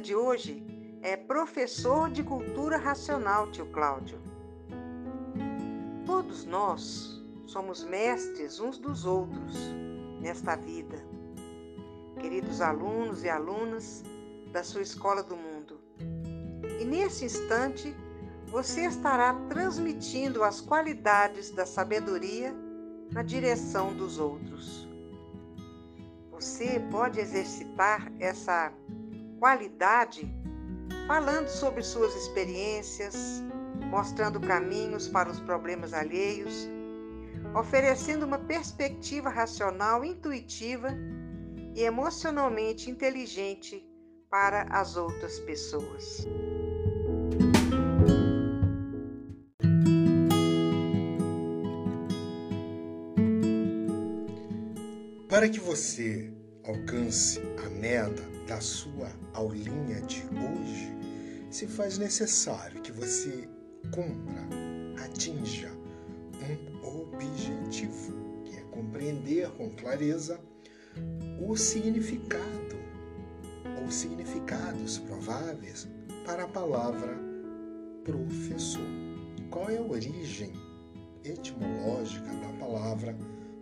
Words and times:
de 0.00 0.16
hoje 0.16 0.64
é 1.02 1.14
professor 1.14 2.10
de 2.10 2.22
cultura 2.22 2.78
racional, 2.78 3.50
tio 3.50 3.66
Cláudio. 3.66 4.18
Todos 6.06 6.46
nós 6.46 7.22
somos 7.46 7.84
mestres 7.84 8.58
uns 8.60 8.78
dos 8.78 9.04
outros 9.04 9.56
nesta 10.20 10.56
vida. 10.56 10.96
Queridos 12.18 12.60
alunos 12.62 13.22
e 13.24 13.28
alunas 13.28 14.02
da 14.50 14.64
sua 14.64 14.80
escola 14.82 15.22
do 15.22 15.36
mundo. 15.36 15.78
E 16.80 16.84
nesse 16.84 17.26
instante, 17.26 17.94
você 18.46 18.86
estará 18.86 19.34
transmitindo 19.48 20.42
as 20.42 20.60
qualidades 20.60 21.50
da 21.50 21.66
sabedoria 21.66 22.54
na 23.12 23.22
direção 23.22 23.94
dos 23.94 24.18
outros. 24.18 24.88
Você 26.30 26.80
pode 26.90 27.20
exercitar 27.20 28.10
essa 28.18 28.72
qualidade 29.40 30.30
falando 31.06 31.48
sobre 31.48 31.82
suas 31.82 32.14
experiências, 32.14 33.42
mostrando 33.90 34.38
caminhos 34.38 35.08
para 35.08 35.30
os 35.30 35.40
problemas 35.40 35.94
alheios, 35.94 36.68
oferecendo 37.54 38.26
uma 38.26 38.38
perspectiva 38.38 39.30
racional, 39.30 40.04
intuitiva 40.04 40.90
e 41.74 41.82
emocionalmente 41.82 42.90
inteligente 42.90 43.82
para 44.30 44.64
as 44.64 44.96
outras 44.96 45.40
pessoas. 45.40 46.26
Para 55.28 55.48
que 55.48 55.58
você 55.58 56.30
alcance 56.64 57.40
a 57.64 57.70
meta 57.70 58.39
da 58.50 58.60
sua 58.60 59.12
aulinha 59.32 60.00
de 60.08 60.24
hoje, 60.24 60.92
se 61.52 61.68
faz 61.68 61.98
necessário 61.98 62.82
que 62.82 62.90
você 62.90 63.48
cumpra, 63.94 65.04
atinja 65.04 65.70
um 66.42 67.00
objetivo, 67.00 68.42
que 68.44 68.56
é 68.56 68.62
compreender 68.72 69.48
com 69.52 69.70
clareza 69.70 70.40
o 71.40 71.56
significado 71.56 72.76
ou 73.80 73.88
significados 73.88 74.98
prováveis 74.98 75.88
para 76.26 76.42
a 76.42 76.48
palavra 76.48 77.16
professor. 78.02 78.82
Qual 79.48 79.70
é 79.70 79.78
a 79.78 79.82
origem 79.82 80.52
etimológica 81.22 82.26
da 82.26 82.52
palavra 82.58 83.16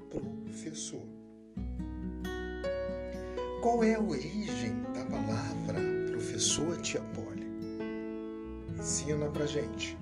professor? 0.09 1.07
Qual 3.61 3.83
é 3.83 3.95
a 3.95 4.01
origem 4.01 4.83
da 4.95 5.05
palavra 5.05 5.81
professor 6.13 6.81
Tia 6.81 7.01
Poli? 7.13 7.45
Ensina 8.79 9.29
pra 9.31 9.47
gente. 9.47 9.99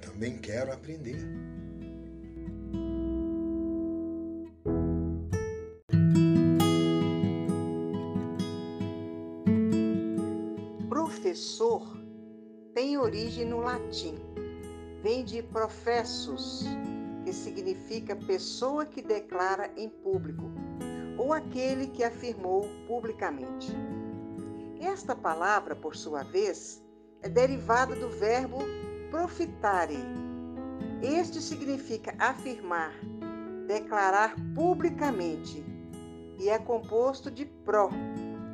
Também 0.00 0.38
quero 0.38 0.72
aprender. 0.72 1.18
Professor 10.88 11.82
tem 12.72 12.96
origem 12.96 13.44
no 13.44 13.58
latim. 13.58 14.14
Vem 15.02 15.22
de 15.22 15.42
professus, 15.42 16.64
que 17.24 17.32
significa 17.32 18.16
pessoa 18.16 18.86
que 18.86 19.02
declara 19.02 19.70
em 19.76 19.90
público 19.90 20.50
ou 21.18 21.32
aquele 21.32 21.88
que 21.88 22.04
afirmou 22.04 22.68
publicamente. 22.86 23.76
Esta 24.80 25.14
palavra, 25.14 25.74
por 25.74 25.96
sua 25.96 26.22
vez, 26.22 26.82
é 27.20 27.28
derivada 27.28 27.96
do 27.96 28.08
verbo 28.08 28.58
profitare. 29.10 29.98
Este 31.02 31.42
significa 31.42 32.14
afirmar, 32.18 32.92
declarar 33.66 34.36
publicamente 34.54 35.64
e 36.38 36.48
é 36.48 36.58
composto 36.58 37.30
de 37.30 37.44
pro, 37.44 37.90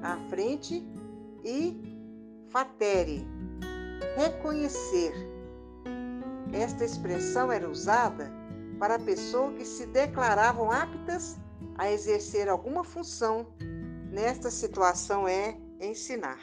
à 0.03 0.17
frente, 0.31 0.83
e 1.45 1.79
fatere, 2.49 3.27
reconhecer. 4.17 5.13
Esta 6.53 6.85
expressão 6.85 7.53
era 7.53 7.69
usada 7.69 8.33
para 8.79 8.99
pessoas 8.99 9.57
que 9.57 9.65
se 9.65 9.87
declaravam 9.87 10.71
aptas 10.71 11.37
a 11.77 11.91
exercer 11.91 12.49
alguma 12.49 12.85
função 12.85 13.47
nesta 14.11 14.51
situação 14.51 15.27
é 15.27 15.57
ensinar. 15.81 16.41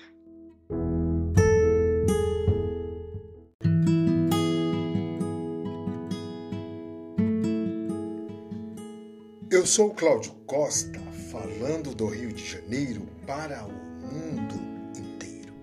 Eu 9.50 9.66
sou 9.66 9.94
Cláudio 9.94 10.34
Costa, 10.46 11.00
falando 11.30 11.94
do 11.94 12.08
Rio 12.08 12.34
de 12.34 12.44
Janeiro 12.44 13.08
para 13.28 13.66
o 13.66 13.72
mundo 13.72 14.56
inteiro. 14.98 15.54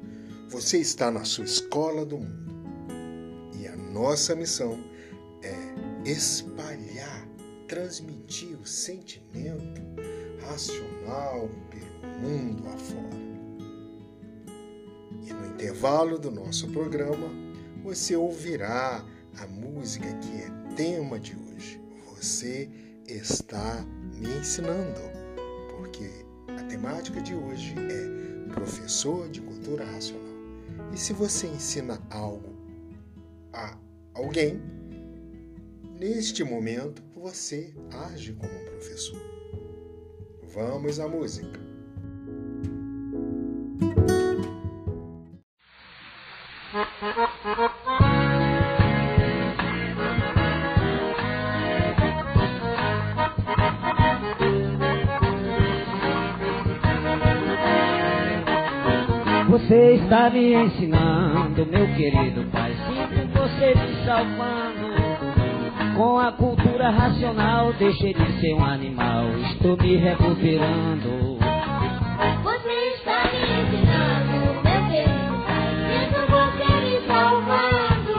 Você 0.49 0.79
está 0.79 1.11
na 1.11 1.25
sua 1.25 1.45
escola 1.45 2.05
do 2.05 2.19
mundo 2.19 2.55
e 3.59 3.67
a 3.67 3.77
nossa 3.77 4.35
missão 4.37 4.79
é 5.43 6.09
espalhar 6.09 7.28
transmitir 7.69 8.59
o 8.59 8.67
sentimento 8.67 9.83
racional 10.41 11.49
pelo 11.71 12.19
mundo 12.19 12.67
afora. 12.67 13.29
E 15.23 15.33
no 15.33 15.47
intervalo 15.47 16.19
do 16.19 16.31
nosso 16.31 16.69
programa, 16.69 17.29
você 17.83 18.17
ouvirá 18.17 19.05
a 19.39 19.47
música 19.47 20.07
que 20.15 20.41
é 20.41 20.75
tema 20.75 21.21
de 21.21 21.37
hoje. 21.37 21.81
Você 22.17 22.69
está 23.07 23.85
me 24.15 24.29
ensinando, 24.39 25.01
porque 25.77 26.11
a 26.59 26.63
temática 26.65 27.21
de 27.21 27.35
hoje 27.35 27.75
é 27.77 28.53
professor 28.55 29.29
de 29.29 29.41
cultura 29.41 29.85
racional. 29.85 30.27
E 30.93 30.97
se 30.97 31.13
você 31.13 31.47
ensina 31.47 32.01
algo 32.11 32.57
a 33.53 33.79
alguém, 34.15 34.61
neste 35.99 36.43
momento 36.43 37.03
você 37.19 37.75
age 37.93 38.33
como 38.35 38.53
um 38.53 38.65
professor. 38.65 39.21
Vamos 40.55 41.01
à 41.01 41.09
música. 41.09 41.59
Você 59.51 59.95
está 59.97 60.31
me 60.31 60.55
ensinando, 60.55 61.67
meu 61.67 61.87
querido 61.97 62.49
pai. 62.51 62.73
Sinto 62.73 63.33
você 63.33 63.75
me 63.75 64.05
salvando. 64.05 65.08
Com 65.99 66.17
a 66.17 66.31
cultura 66.31 66.91
racional, 66.91 67.73
deixei 67.73 68.15
de 68.15 68.41
ser 68.41 68.55
um 68.55 68.65
animal. 68.65 69.25
Estou 69.51 69.77
me 69.79 69.97
recuperando. 69.97 71.37
Você 72.45 72.73
está 72.95 73.25
me 73.25 73.41
ensinando, 73.59 74.63
meu 74.63 74.81
querido 74.87 75.43
pai. 75.45 75.75
Sinto 75.91 76.21
você 76.31 76.71
me 76.85 76.95
salvando. 77.05 78.15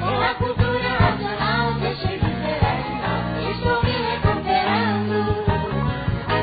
Com 0.00 0.16
a 0.20 0.34
cultura 0.34 0.90
racional, 0.98 1.74
deixei 1.78 2.18
de 2.18 2.26
ser 2.26 2.60
animal. 2.66 3.22
Estou 3.52 3.78
me 3.84 3.94
recuperando. 4.10 5.22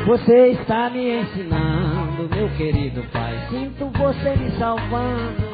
Você 0.06 0.48
está 0.48 0.90
me 0.90 1.04
ensinando, 1.24 2.30
meu 2.34 2.48
querido 2.56 3.04
pai. 3.12 3.36
Sinto 3.50 3.92
você 3.98 4.38
me 4.38 4.50
salvando. 4.52 5.53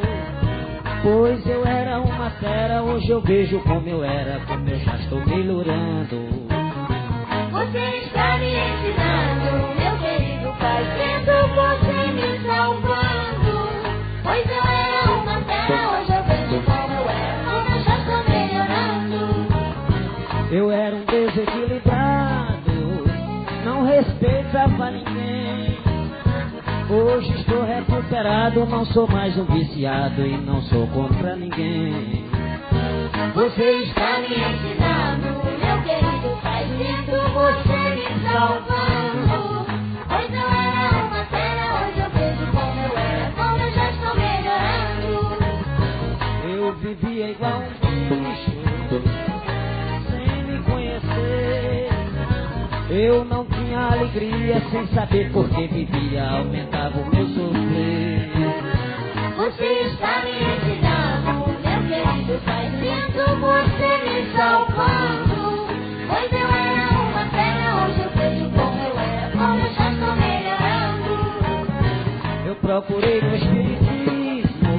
Pois 1.02 1.46
eu 1.48 1.66
era 1.66 2.02
uma 2.02 2.30
fera, 2.32 2.84
hoje 2.84 3.10
eu 3.10 3.22
vejo 3.22 3.60
como 3.62 3.88
eu 3.88 4.04
era, 4.04 4.42
como 4.46 4.70
eu 4.70 4.78
já 4.80 4.96
estou 4.98 5.26
melhorando. 5.26 6.28
Você 7.52 7.80
está 8.04 8.38
me 8.38 8.52
ensinando, 8.52 9.80
meu 9.80 9.98
querido 9.98 10.54
pai. 10.60 10.84
Sinto 10.98 11.32
você 11.56 11.89
Hoje 26.92 27.32
estou 27.40 27.64
recuperado, 27.64 28.66
não 28.66 28.84
sou 28.84 29.08
mais 29.08 29.38
um 29.38 29.46
viciado 29.46 30.26
e 30.26 30.36
não 30.38 30.60
sou 30.64 30.88
contra 30.88 31.36
ninguém. 31.36 32.26
Você 33.36 33.84
está 33.84 34.18
me 34.18 34.30
ensinando, 34.30 35.28
meu 35.46 35.84
querido, 35.84 36.36
fazendo 36.42 37.14
você 37.32 37.78
me 37.94 38.08
salvando. 38.28 39.68
Pois 40.08 40.32
não 40.32 40.50
era 40.50 41.06
uma 41.06 41.26
fera, 41.26 41.64
hoje 41.78 42.00
eu 42.00 42.10
vejo 42.10 42.46
como 42.52 42.80
eu 42.82 42.98
era, 42.98 43.32
como 43.38 43.58
eu 43.64 43.72
já 43.72 43.92
estou 43.92 44.16
melhorando. 44.16 45.20
Eu 46.44 46.74
vivia 46.78 47.30
igual 47.30 47.62
um 47.62 47.70
bicho, 48.10 48.52
sem 50.10 50.44
me 50.44 50.58
conhecer. 50.64 51.90
Eu 52.90 53.24
não 53.24 53.46
alegria 53.88 54.62
sem 54.72 54.88
saber 54.88 55.32
por 55.32 55.50
que 55.50 55.68
vivia, 55.68 56.30
aumentava 56.30 57.00
o 57.00 57.10
meu 57.10 57.28
sofrer. 57.28 58.30
Você 59.38 59.66
está 59.88 60.22
me 60.24 60.32
ensinando, 60.32 61.48
meu 61.48 61.82
querido 61.88 62.36
pai, 62.46 62.70
sinto 62.80 63.24
você 63.40 63.90
me 64.06 64.18
salvando. 64.36 65.68
Pois 66.08 66.32
eu 66.32 66.50
era 66.50 66.86
uma 67.02 67.26
fera, 67.30 67.68
hoje 67.86 68.00
eu 68.02 68.10
vejo 68.16 68.46
como 68.52 68.80
eu 68.84 69.00
era, 69.00 69.32
como 69.32 69.60
eu 69.60 69.72
já 69.74 69.88
estou 69.92 70.16
melhorando. 70.16 71.12
Eu 72.48 72.56
procurei 72.56 73.22
no 73.22 73.36
Espiritismo 73.36 74.76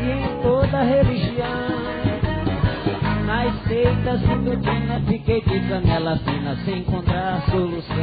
e 0.00 0.10
em 0.10 0.42
toda 0.42 0.82
religião. 0.82 1.17
Nas 3.38 3.54
seitas 3.68 4.20
e 4.20 4.34
doutrina 4.44 5.00
fiquei 5.06 5.40
de 5.42 5.60
canela 5.68 6.18
fina 6.24 6.56
sem 6.64 6.78
encontrar 6.78 7.40
solução. 7.48 7.94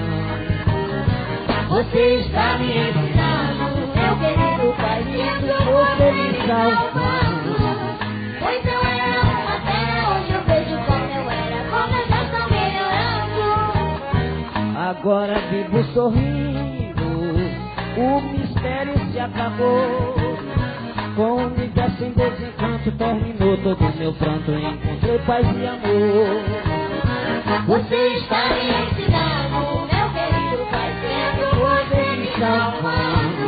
Você 1.67 2.21
está 2.21 2.57
me 2.57 2.71
ensinando, 2.71 3.65
meu 3.93 4.15
querido 4.17 4.73
pai, 4.77 5.03
sinto 5.03 5.59
você 5.65 6.11
me 6.13 6.31
salvando. 6.47 7.51
Pois 8.39 8.63
eu 8.65 8.79
era 8.79 9.19
uma 9.23 9.59
fera, 9.59 10.01
hoje 10.15 10.31
eu 10.31 10.41
vejo 10.45 10.77
como 10.85 11.03
eu 11.03 11.29
era, 11.29 11.59
como 11.69 11.93
eu 11.97 12.05
já 12.07 12.19
estou 12.23 12.45
melhorando. 12.55 13.43
Agora 14.89 15.35
vivo 15.49 15.83
sorrindo, 15.93 17.07
o 17.97 18.21
mistério 18.31 18.97
se 19.11 19.19
acabou. 19.19 20.15
Com 21.17 21.31
o 21.31 21.45
universo 21.47 22.03
em 22.03 22.11
desencanto 22.85 22.91
terminou 22.91 23.57
todo 23.57 23.97
meu 23.97 24.13
pranto, 24.13 24.51
encontrei 24.51 25.17
paz 25.19 25.45
e 25.45 25.65
amor. 25.65 26.43
Você 27.67 28.07
está 28.17 28.49
me 28.49 28.69
ensinando, 28.83 29.87
meu 29.91 30.07
querido 30.13 30.65
pai, 30.69 30.91
sinto 31.01 31.45
você 31.55 32.01
me 32.15 32.27
salvando. 32.39 33.47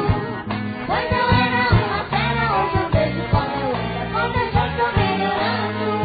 Pois 0.88 1.12
eu 1.12 1.28
era 1.30 1.70
uma 1.86 2.02
fera, 2.10 2.46
hoje 2.58 2.78
eu 2.82 2.88
vejo 2.90 3.22
como 3.30 3.56
eu 3.62 3.72
era, 3.76 4.06
como 4.12 4.34
eu 4.38 4.48
já 4.52 4.64
estou 4.68 4.90
melhorando. 5.62 5.98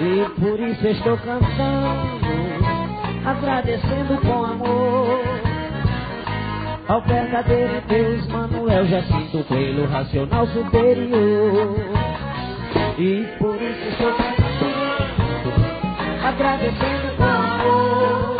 E 0.00 0.08
por 0.40 0.56
isso 0.60 0.86
estou 0.86 1.16
cantando, 1.18 2.26
agradecendo 3.26 4.16
com 4.22 4.44
amor. 4.44 5.15
Ao 6.88 7.00
verdadeiro 7.02 7.80
Deus, 7.88 8.28
Manuel 8.28 8.86
Jacinto 8.86 9.42
Coelho, 9.48 9.86
racional 9.88 10.46
superior. 10.46 11.74
E 12.96 13.24
por 13.38 13.60
isso 13.60 13.88
estou 13.88 14.12
cantando, 14.12 15.52
agradecendo 16.24 17.16
com 17.16 17.24
amor. 17.24 18.36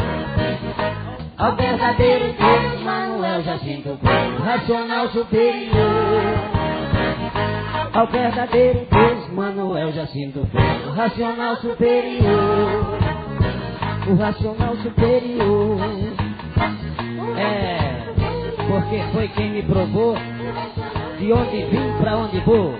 Ao 1.36 1.56
verdadeiro 1.56 2.24
Deus, 2.24 2.82
Manuel 2.84 3.42
Jacinto 3.42 3.98
Coelho, 3.98 4.38
racional 4.38 5.08
superior. 5.08 6.56
Ao 7.94 8.06
verdadeiro 8.06 8.86
Deus, 8.88 9.32
Manuel 9.32 9.92
Jacinto 9.92 10.46
Coelho, 10.52 10.92
racional 10.92 11.56
superior. 11.56 12.98
O 14.08 14.14
racional 14.14 14.76
superior. 14.76 15.78
É, 17.36 17.85
porque 18.86 19.02
foi 19.12 19.28
quem 19.28 19.50
me 19.50 19.62
provou 19.62 20.14
de 21.18 21.32
onde 21.32 21.64
vim 21.64 21.92
pra 21.98 22.16
onde 22.18 22.38
vou. 22.40 22.72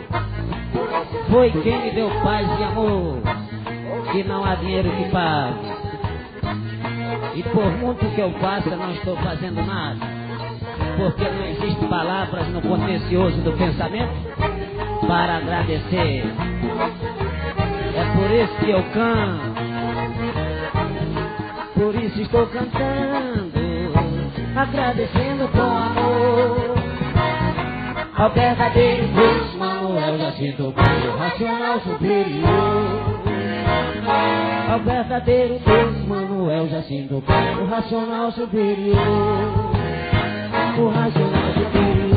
Foi 1.31 1.51
quem 1.51 1.79
me 1.83 1.91
deu 1.91 2.09
paz 2.23 2.47
e 2.61 2.63
amor, 2.63 3.19
que 4.13 4.23
não 4.23 4.45
há 4.45 4.55
dinheiro 4.55 4.89
que 4.89 5.11
pague. 5.11 5.77
E 7.35 7.43
por 7.43 7.71
muito 7.79 8.07
que 8.15 8.21
eu 8.21 8.31
faça, 8.35 8.77
não 8.77 8.93
estou 8.93 9.17
fazendo 9.17 9.67
nada, 9.67 9.99
porque 10.97 11.25
não 11.25 11.45
existe 11.45 11.85
palavras 11.87 12.47
no 12.49 12.63
contencioso 12.63 13.41
do 13.43 13.53
pensamento 13.53 14.15
para 15.09 15.39
agradecer. 15.39 16.25
É 17.97 18.05
por 18.15 18.31
isso 18.31 18.55
que 18.65 18.71
eu 18.71 18.83
canto, 18.93 19.57
por 21.75 21.95
isso 21.97 22.21
estou 22.23 22.47
cantando, 22.47 23.67
agradecendo 24.57 25.49
com 25.49 25.61
amor. 25.61 25.96
Ao 28.17 28.31
verdadeiro 28.31 29.09
Deus, 29.09 29.55
Manuel 29.57 30.17
Jacinto 30.19 30.73
Coelho, 30.73 31.17
racional 31.19 31.79
superior. 31.81 32.47
Ao 34.71 34.81
verdadeiro 34.81 35.59
Deus, 35.59 36.09
Manuel 36.09 36.67
Jacinto 36.67 37.23
Coelho, 37.27 37.67
racional 37.67 38.33
superior. 38.33 38.97
O 40.79 40.89
racional 40.89 41.53
superior. 41.53 42.17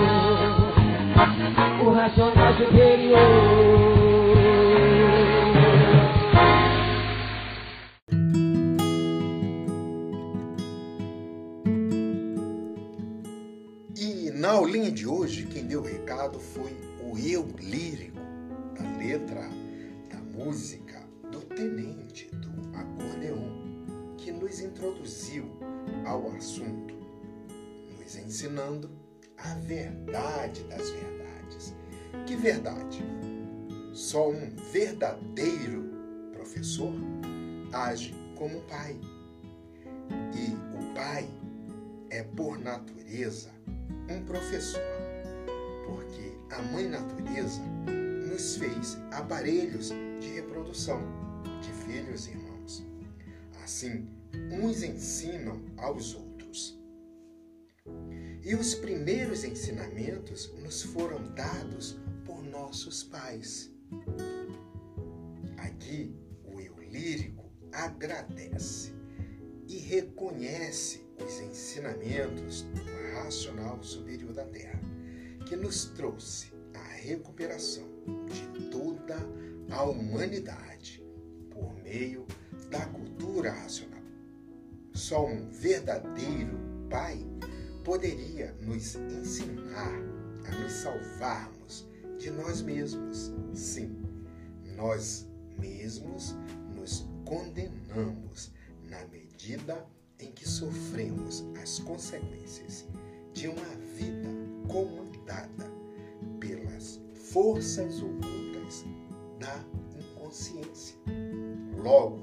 O 1.85 1.91
racional 1.91 2.53
superior. 2.53 4.08
Hoje, 15.09 15.45
quem 15.47 15.65
deu 15.65 15.81
o 15.81 15.85
recado 15.85 16.39
foi 16.39 16.71
o 17.03 17.17
eu 17.17 17.47
lírico, 17.59 18.19
da 18.75 18.97
letra 18.97 19.49
da 20.09 20.17
música 20.17 21.01
do 21.31 21.41
tenente 21.41 22.29
do 22.35 22.77
acordeon, 22.77 24.15
que 24.17 24.31
nos 24.31 24.59
introduziu 24.59 25.45
ao 26.05 26.31
assunto, 26.31 26.93
nos 27.99 28.15
ensinando 28.15 28.89
a 29.37 29.55
verdade 29.55 30.63
das 30.65 30.89
verdades. 30.91 31.73
Que 32.25 32.35
verdade? 32.35 33.03
Só 33.93 34.29
um 34.29 34.55
verdadeiro 34.71 35.89
professor 36.33 36.93
age 37.73 38.13
como 38.35 38.61
pai. 38.61 38.99
E 40.35 40.53
o 40.77 40.93
pai 40.93 41.27
é, 42.09 42.23
por 42.23 42.59
natureza, 42.59 43.49
um 44.09 44.23
professor, 44.25 44.81
porque 45.89 46.31
a 46.53 46.61
mãe 46.61 46.87
natureza 46.87 47.61
nos 48.29 48.57
fez 48.57 48.97
aparelhos 49.11 49.89
de 50.19 50.27
reprodução 50.35 51.01
de 51.61 51.71
filhos 51.85 52.27
e 52.27 52.31
irmãos. 52.31 52.85
Assim, 53.63 54.07
uns 54.51 54.83
ensinam 54.83 55.59
aos 55.77 56.13
outros. 56.13 56.79
E 58.43 58.55
os 58.55 58.75
primeiros 58.75 59.43
ensinamentos 59.43 60.53
nos 60.61 60.83
foram 60.83 61.23
dados 61.33 61.97
por 62.25 62.43
nossos 62.43 63.03
pais. 63.03 63.71
Aqui, 65.57 66.15
o 66.45 66.59
eu 66.59 66.77
lírico 66.79 67.49
agradece 67.71 68.93
e 69.67 69.77
reconhece 69.77 71.05
os 71.23 71.39
ensinamentos 71.41 72.61
do 72.61 73.13
racional 73.13 73.81
superior 73.83 74.33
da 74.33 74.45
Terra, 74.45 74.79
que 75.49 75.55
nos 75.55 75.85
trouxe 75.85 76.53
a 76.75 76.93
recuperação 76.97 77.83
de 78.31 78.69
toda 78.69 79.17
a 79.71 79.81
humanidade 79.81 81.03
por 81.49 81.73
meio 81.81 82.27
da 82.69 82.85
cultura 82.85 83.51
racional. 83.51 84.03
Só 84.93 85.25
um 85.25 85.49
verdadeiro 85.49 86.55
Pai 86.87 87.17
poderia 87.83 88.55
nos 88.61 88.93
ensinar 88.93 89.99
a 90.45 90.55
nos 90.55 90.71
salvarmos 90.71 91.87
de 92.19 92.29
nós 92.29 92.61
mesmos. 92.61 93.31
Sim, 93.51 94.03
nós 94.75 95.27
mesmos 95.57 96.35
nos 96.75 97.07
condenamos 97.25 98.51
na 98.87 99.03
medida 99.07 99.83
em 100.19 100.31
que 100.31 100.47
sofremos 100.47 101.43
as 101.59 101.79
consequências 101.79 102.85
de 103.33 103.47
uma 103.47 103.75
vida 103.97 104.29
comandada 105.29 105.71
pelas 106.39 106.99
forças 107.13 108.01
ocultas 108.01 108.85
da 109.39 109.63
inconsciência. 109.97 110.95
Logo, 111.77 112.19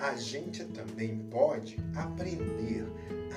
a 0.00 0.14
gente 0.14 0.64
também 0.66 1.18
pode 1.30 1.76
aprender 1.96 2.86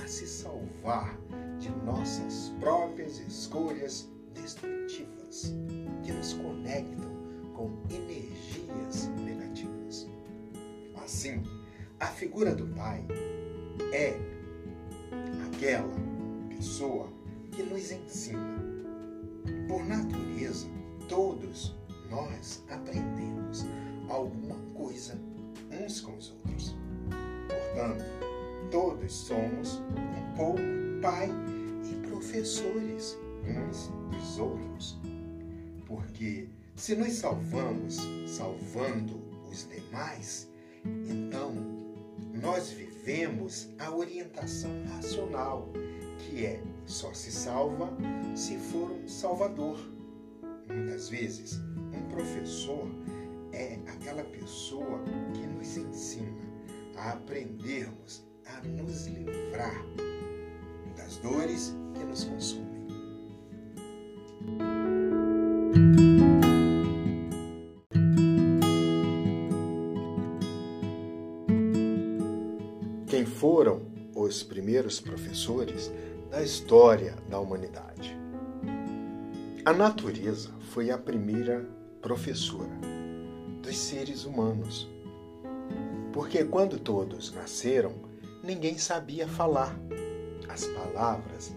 a 0.03 0.07
se 0.07 0.27
salvar 0.27 1.17
de 1.57 1.69
nossas 1.85 2.53
próprias 2.59 3.19
escolhas 3.19 4.07
destrutivas 4.33 5.53
que 6.03 6.11
nos 6.11 6.33
conectam 6.33 7.09
com 7.55 7.71
energias 7.89 9.07
negativas. 9.25 10.07
Assim, 11.03 11.41
a 11.99 12.07
figura 12.07 12.55
do 12.55 12.67
Pai 12.67 13.05
é 13.91 14.17
aquela 15.47 15.93
pessoa 16.49 17.09
que 17.51 17.63
nos 17.63 17.91
ensina. 17.91 18.68
Por 19.69 19.85
natureza, 19.85 20.67
todos 21.07 21.75
nós 22.09 22.63
aprendemos 22.69 23.67
alguma 24.09 24.55
coisa 24.73 25.15
uns 25.71 26.01
com 26.01 26.17
os 26.17 26.31
outros. 26.31 26.75
Portanto, 27.47 28.03
todos 28.71 29.13
somos 29.13 29.75
um 29.75 30.35
pouco 30.35 30.59
pai 31.03 31.29
e 31.83 32.07
professores 32.07 33.15
uns 33.45 33.91
dos 34.09 34.39
outros. 34.39 34.99
Porque 35.85 36.49
se 36.75 36.95
nos 36.95 37.13
salvamos 37.13 37.99
salvando 38.25 39.21
os 39.51 39.67
demais, 39.69 40.49
então 40.83 41.53
nós 42.41 42.71
vivemos 42.71 43.69
a 43.77 43.91
orientação 43.95 44.71
racional, 44.87 45.69
que 46.17 46.43
é 46.43 46.59
só 46.89 47.13
se 47.13 47.31
salva 47.31 47.87
se 48.35 48.57
for 48.57 48.89
um 48.91 49.07
salvador. 49.07 49.77
Muitas 50.67 51.07
vezes, 51.09 51.61
um 51.93 52.09
professor 52.09 52.87
é 53.53 53.75
aquela 53.87 54.23
pessoa 54.23 54.99
que 55.33 55.45
nos 55.45 55.77
ensina 55.77 56.35
a 56.97 57.11
aprendermos 57.11 58.27
a 58.45 58.67
nos 58.67 59.05
livrar 59.05 59.85
das 60.97 61.17
dores 61.17 61.75
que 61.93 62.03
nos 62.03 62.23
consumem. 62.23 62.87
Quem 73.07 73.25
foram 73.25 73.81
os 74.15 74.43
primeiros 74.43 74.99
professores 74.99 75.91
da 76.29 76.43
história 76.43 77.15
da 77.29 77.39
humanidade? 77.39 78.17
A 79.65 79.73
natureza 79.73 80.49
foi 80.71 80.91
a 80.91 80.97
primeira 80.97 81.67
professora 82.01 82.71
dos 83.61 83.77
seres 83.77 84.25
humanos. 84.25 84.89
Porque 86.13 86.43
quando 86.43 86.79
todos 86.79 87.33
nasceram, 87.33 87.93
ninguém 88.43 88.77
sabia 88.77 89.27
falar. 89.27 89.75
As 90.47 90.65
palavras 90.65 91.55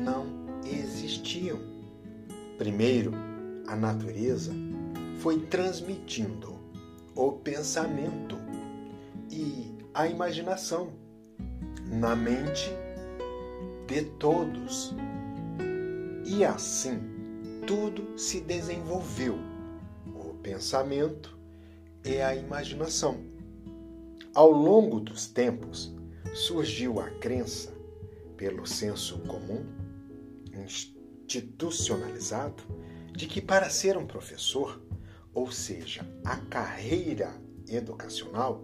não 0.00 0.26
existiam. 0.64 1.58
Primeiro, 2.56 3.12
a 3.66 3.74
natureza 3.74 4.52
foi 5.18 5.40
transmitindo 5.46 6.58
o 7.14 7.32
pensamento 7.32 8.36
e 9.30 9.74
a 9.92 10.06
imaginação 10.06 10.92
na 11.86 12.14
mente 12.14 12.70
de 13.88 14.02
todos. 14.02 14.94
E 16.26 16.44
assim, 16.44 17.00
tudo 17.66 18.18
se 18.18 18.42
desenvolveu. 18.42 19.38
O 20.14 20.34
pensamento 20.34 21.38
e 22.04 22.20
a 22.20 22.36
imaginação. 22.36 23.24
Ao 24.34 24.50
longo 24.50 25.00
dos 25.00 25.26
tempos, 25.26 25.96
surgiu 26.34 27.00
a 27.00 27.08
crença, 27.12 27.72
pelo 28.36 28.66
senso 28.66 29.20
comum, 29.20 29.64
institucionalizado, 30.52 32.62
de 33.12 33.26
que 33.26 33.40
para 33.40 33.70
ser 33.70 33.96
um 33.96 34.06
professor, 34.06 34.82
ou 35.32 35.50
seja, 35.50 36.06
a 36.24 36.36
carreira 36.36 37.32
educacional, 37.66 38.62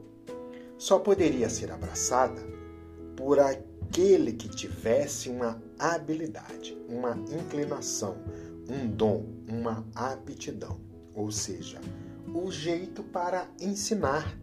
só 0.77 0.99
poderia 0.99 1.49
ser 1.49 1.73
abraçada 1.73 2.43
por 3.17 3.41
que 3.95 4.49
tivesse 4.49 5.29
uma 5.29 5.63
habilidade, 5.79 6.77
uma 6.89 7.17
inclinação, 7.33 8.17
um 8.69 8.89
dom, 8.89 9.25
uma 9.49 9.87
aptidão, 9.95 10.81
ou 11.15 11.31
seja, 11.31 11.81
o 12.35 12.51
jeito 12.51 13.05
para 13.05 13.49
ensinar. 13.61 14.37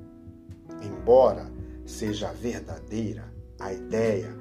Embora 0.81 1.51
seja 1.85 2.31
verdadeira 2.31 3.29
a 3.59 3.73
ideia 3.73 4.33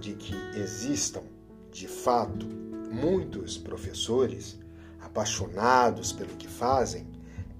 de 0.00 0.14
que 0.14 0.34
existam, 0.56 1.22
de 1.70 1.86
fato, 1.86 2.44
muitos 2.90 3.56
professores 3.56 4.58
apaixonados 5.00 6.12
pelo 6.12 6.34
que 6.36 6.48
fazem, 6.48 7.06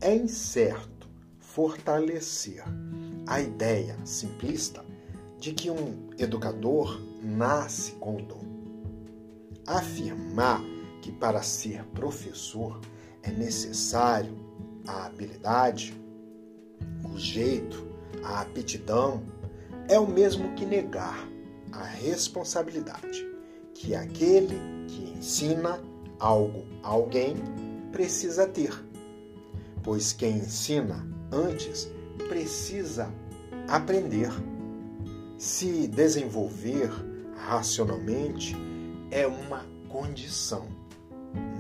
é 0.01 0.13
incerto 0.13 1.07
fortalecer 1.39 2.65
a 3.29 3.41
ideia 3.41 3.97
simplista 4.05 4.85
de 5.39 5.53
que 5.53 5.71
um 5.71 6.11
educador 6.19 7.01
nasce 7.23 7.93
com 7.93 8.17
o 8.17 8.23
dom. 8.23 8.45
Afirmar 9.67 10.63
que 11.03 11.13
para 11.13 11.43
ser 11.43 11.85
professor 11.87 12.81
é 13.23 13.31
necessário 13.31 14.35
a 14.87 15.07
habilidade, 15.07 15.95
o 17.05 17.19
jeito, 17.19 17.87
a 18.23 18.41
aptidão, 18.41 19.23
é 19.89 19.99
o 19.99 20.07
mesmo 20.07 20.55
que 20.55 20.65
negar 20.65 21.29
a 21.73 21.85
responsabilidade 21.85 23.27
que 23.75 23.95
aquele 23.95 24.59
que 24.89 25.13
ensina 25.17 25.81
algo 26.19 26.65
a 26.83 26.89
alguém 26.89 27.37
precisa 27.93 28.47
ter. 28.47 28.73
Pois 29.83 30.13
quem 30.13 30.39
ensina 30.39 31.07
antes 31.31 31.89
precisa 32.29 33.13
aprender. 33.69 34.31
Se 35.39 35.87
desenvolver 35.87 36.91
racionalmente 37.37 38.57
é 39.11 39.27
uma 39.27 39.67
condição 39.89 40.67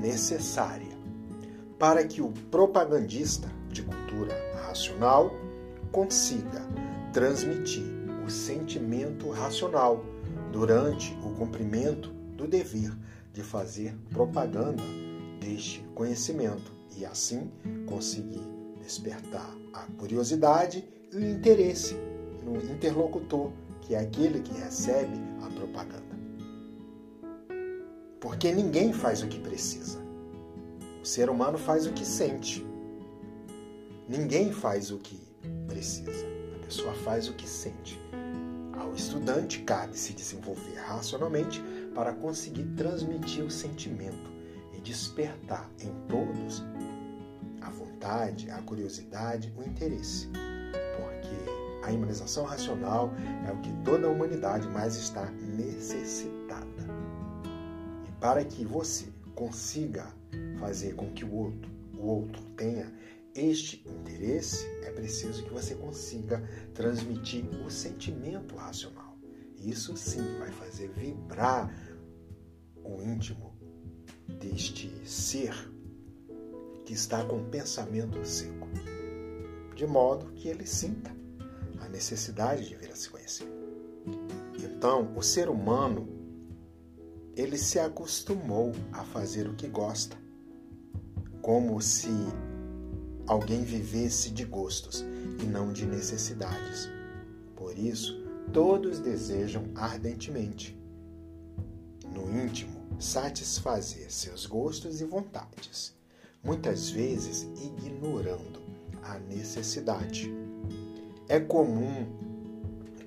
necessária 0.00 0.97
para 1.78 2.02
que 2.06 2.23
o 2.23 2.33
propagandista 2.50 3.50
de 3.68 3.83
cultura 3.83 4.35
racional 4.66 5.30
consiga 5.92 6.62
transmitir 7.12 7.85
o 8.26 8.30
sentimento 8.30 9.28
racional 9.30 10.02
durante 10.50 11.12
o 11.23 11.35
cumprimento 11.35 12.09
do 12.35 12.47
dever 12.47 12.97
de 13.35 13.42
fazer 13.42 13.95
propaganda 14.11 14.83
deste 15.38 15.80
conhecimento 15.95 16.73
e 16.97 17.04
assim 17.04 17.50
conseguir 17.87 18.42
despertar 18.80 19.54
a 19.75 19.83
curiosidade 19.99 20.83
e 21.12 21.16
o 21.16 21.28
interesse 21.28 21.95
no 22.42 22.56
interlocutor, 22.73 23.50
que 23.87 23.95
é 23.95 24.00
aquele 24.00 24.40
que 24.40 24.52
recebe 24.52 25.16
a 25.43 25.49
propaganda. 25.49 26.02
Porque 28.21 28.50
ninguém 28.50 28.93
faz 28.93 29.23
o 29.23 29.28
que 29.28 29.38
precisa. 29.38 30.00
O 31.00 31.07
ser 31.07 31.31
humano 31.31 31.57
faz 31.57 31.87
o 31.87 31.93
que 31.93 32.05
sente. 32.05 32.66
Ninguém 34.09 34.52
faz 34.52 34.90
o 34.90 34.99
que 34.99 35.21
precisa. 35.69 36.26
A 36.57 36.64
pessoa 36.64 36.93
faz 36.95 37.28
o 37.28 37.35
que 37.35 37.49
sente. 37.49 38.00
Ao 38.76 38.93
estudante 38.93 39.61
cabe 39.61 39.97
se 39.97 40.12
desenvolver 40.12 40.75
racionalmente 40.81 41.62
para 41.95 42.12
conseguir 42.12 42.64
transmitir 42.76 43.45
o 43.45 43.50
sentimento 43.50 44.33
e 44.76 44.81
despertar 44.81 45.71
em 45.81 45.93
todos 46.09 46.64
a 47.61 47.71
vontade, 47.71 48.50
a 48.50 48.61
curiosidade, 48.62 49.55
o 49.57 49.62
interesse. 49.62 50.28
A 51.87 51.93
imunização 51.93 52.45
racional 52.45 53.12
é 53.47 53.52
o 53.52 53.61
que 53.61 53.73
toda 53.85 54.09
a 54.09 54.11
humanidade 54.11 54.66
mais 54.66 54.97
está 54.97 55.31
necessitada. 55.31 56.66
E 58.05 58.11
para 58.21 58.45
que 58.45 58.64
você 58.64 59.07
consiga 59.37 60.09
fazer 60.59 60.97
com 60.97 61.12
que 61.12 61.25
o 61.25 61.33
outro, 61.33 61.71
o 61.97 62.05
outro 62.05 62.43
tenha 62.57 62.93
este 63.33 63.88
interesse, 63.88 64.66
é 64.83 64.90
preciso 64.90 65.45
que 65.45 65.50
você 65.52 65.76
consiga 65.76 66.43
transmitir 66.75 67.45
o 67.64 67.71
sentimento 67.71 68.57
racional. 68.57 69.16
Isso 69.57 69.97
sim 69.97 70.38
vai 70.40 70.50
fazer 70.50 70.88
vibrar 70.88 71.73
o 72.83 73.00
íntimo 73.00 73.57
deste 74.40 74.90
ser 75.07 75.55
que 76.85 76.95
está 76.95 77.25
com 77.25 77.43
o 77.43 77.45
pensamento 77.45 78.25
seco, 78.25 78.66
de 79.76 79.87
modo 79.87 80.33
que 80.33 80.49
ele 80.49 80.66
sinta 80.66 81.14
necessidade 81.97 82.69
de 82.69 82.76
vir 82.76 82.91
a 82.93 82.95
se 82.95 83.09
conhecer. 83.09 83.49
Então, 84.62 85.17
o 85.17 85.23
ser 85.23 85.49
humano 85.49 86.07
ele 87.35 87.57
se 87.57 87.79
acostumou 87.79 88.73
a 88.93 89.03
fazer 89.03 89.49
o 89.49 89.55
que 89.55 89.67
gosta, 89.67 90.17
como 91.41 91.81
se 91.81 92.11
alguém 93.26 93.62
vivesse 93.62 94.31
de 94.31 94.45
gostos 94.45 95.05
e 95.43 95.47
não 95.47 95.73
de 95.73 95.87
necessidades. 95.87 96.88
Por 97.55 97.79
isso, 97.79 98.23
todos 98.53 99.00
desejam 99.00 99.65
ardentemente, 99.75 100.79
no 102.15 102.31
íntimo, 102.45 102.76
satisfazer 102.99 104.11
seus 104.12 104.47
gostos 104.47 105.00
e 105.00 105.05
vontades, 105.05 105.95
muitas 106.45 106.91
vezes 106.91 107.43
ignorando 107.57 108.61
a 109.03 109.19
necessidade. 109.19 110.46
É 111.28 111.40
comum 111.40 112.06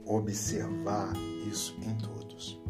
observar 0.05 1.13
isso 1.47 1.77
em 1.81 1.95
todos. 1.95 2.61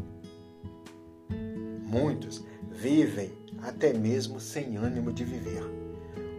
Muitos 1.84 2.44
vivem 2.70 3.32
até 3.60 3.92
mesmo 3.92 4.38
sem 4.38 4.76
ânimo 4.76 5.12
de 5.12 5.24
viver. 5.24 5.64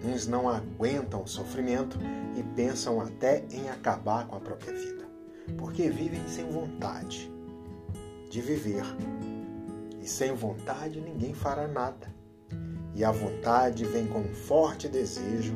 Uns 0.05 0.27
não 0.27 0.47
aguentam 0.47 1.23
o 1.23 1.27
sofrimento 1.27 1.97
e 2.37 2.43
pensam 2.55 3.01
até 3.01 3.43
em 3.51 3.69
acabar 3.69 4.27
com 4.27 4.37
a 4.37 4.39
própria 4.39 4.73
vida. 4.73 5.01
porque 5.57 5.89
vivem 5.89 6.25
sem 6.29 6.49
vontade 6.49 7.29
de 8.29 8.39
viver. 8.39 8.85
E 9.99 10.07
sem 10.07 10.33
vontade 10.33 11.01
ninguém 11.01 11.33
fará 11.33 11.67
nada. 11.67 12.07
E 12.95 13.03
a 13.03 13.11
vontade 13.11 13.83
vem 13.83 14.07
com 14.07 14.19
um 14.19 14.33
forte 14.33 14.87
desejo 14.87 15.53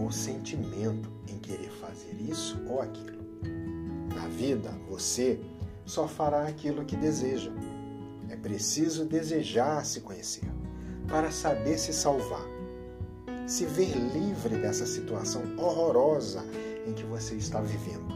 ou 0.00 0.10
sentimento 0.10 1.13
querer 1.44 1.70
fazer 1.70 2.16
isso 2.20 2.58
ou 2.66 2.80
aquilo. 2.80 3.22
Na 4.14 4.26
vida, 4.28 4.70
você 4.88 5.38
só 5.84 6.08
fará 6.08 6.48
aquilo 6.48 6.84
que 6.84 6.96
deseja. 6.96 7.50
É 8.30 8.36
preciso 8.36 9.04
desejar 9.04 9.84
se 9.84 10.00
conhecer 10.00 10.48
para 11.06 11.30
saber 11.30 11.78
se 11.78 11.92
salvar, 11.92 12.46
se 13.46 13.66
ver 13.66 13.94
livre 13.94 14.56
dessa 14.56 14.86
situação 14.86 15.42
horrorosa 15.58 16.42
em 16.86 16.94
que 16.94 17.04
você 17.04 17.34
está 17.34 17.60
vivendo, 17.60 18.08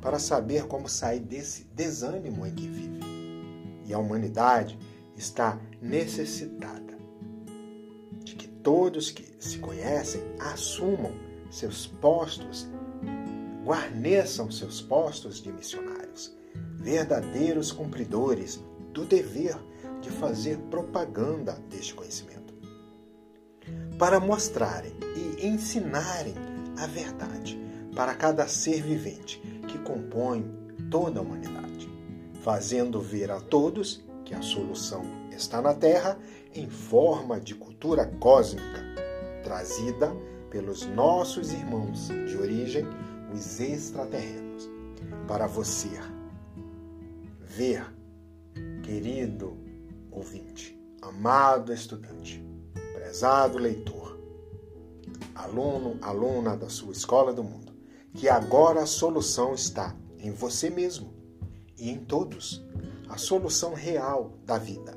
para 0.00 0.18
saber 0.18 0.66
como 0.66 0.88
sair 0.88 1.20
desse 1.20 1.64
desânimo 1.72 2.44
em 2.44 2.54
que 2.54 2.66
vive. 2.66 3.00
E 3.86 3.94
a 3.94 3.98
humanidade 3.98 4.76
está 5.16 5.60
necessitada 5.80 6.98
de 8.24 8.34
que 8.34 8.48
todos 8.48 9.12
que 9.12 9.36
se 9.38 9.58
conhecem 9.58 10.22
assumam 10.40 11.29
seus 11.50 11.86
postos, 11.86 12.68
guarneçam 13.64 14.50
seus 14.50 14.80
postos 14.80 15.42
de 15.42 15.52
missionários, 15.52 16.34
verdadeiros 16.76 17.72
cumpridores 17.72 18.62
do 18.92 19.04
dever 19.04 19.56
de 20.00 20.10
fazer 20.10 20.56
propaganda 20.70 21.52
deste 21.68 21.94
conhecimento, 21.94 22.54
para 23.98 24.18
mostrarem 24.18 24.92
e 25.14 25.46
ensinarem 25.46 26.34
a 26.78 26.86
verdade 26.86 27.60
para 27.94 28.14
cada 28.14 28.46
ser 28.48 28.82
vivente 28.82 29.38
que 29.68 29.78
compõe 29.78 30.44
toda 30.90 31.20
a 31.20 31.22
humanidade, 31.22 31.88
fazendo 32.42 33.00
ver 33.00 33.30
a 33.30 33.40
todos 33.40 34.02
que 34.24 34.34
a 34.34 34.40
solução 34.40 35.02
está 35.30 35.60
na 35.60 35.74
Terra 35.74 36.18
em 36.54 36.68
forma 36.68 37.40
de 37.40 37.54
cultura 37.54 38.06
cósmica, 38.06 38.82
trazida 39.42 40.12
pelos 40.50 40.84
nossos 40.84 41.52
irmãos 41.52 42.08
de 42.08 42.36
origem, 42.36 42.84
os 43.32 43.60
extraterrenos, 43.60 44.68
para 45.26 45.46
você 45.46 45.88
ver, 47.40 47.84
querido 48.82 49.56
ouvinte, 50.10 50.76
amado 51.00 51.72
estudante, 51.72 52.44
prezado 52.92 53.58
leitor, 53.58 54.18
aluno, 55.34 55.96
aluna 56.02 56.56
da 56.56 56.68
sua 56.68 56.92
escola 56.92 57.32
do 57.32 57.44
mundo, 57.44 57.72
que 58.14 58.28
agora 58.28 58.82
a 58.82 58.86
solução 58.86 59.54
está 59.54 59.94
em 60.18 60.32
você 60.32 60.68
mesmo 60.68 61.14
e 61.78 61.90
em 61.90 61.98
todos. 61.98 62.62
A 63.08 63.16
solução 63.16 63.74
real 63.74 64.32
da 64.44 64.56
vida, 64.56 64.96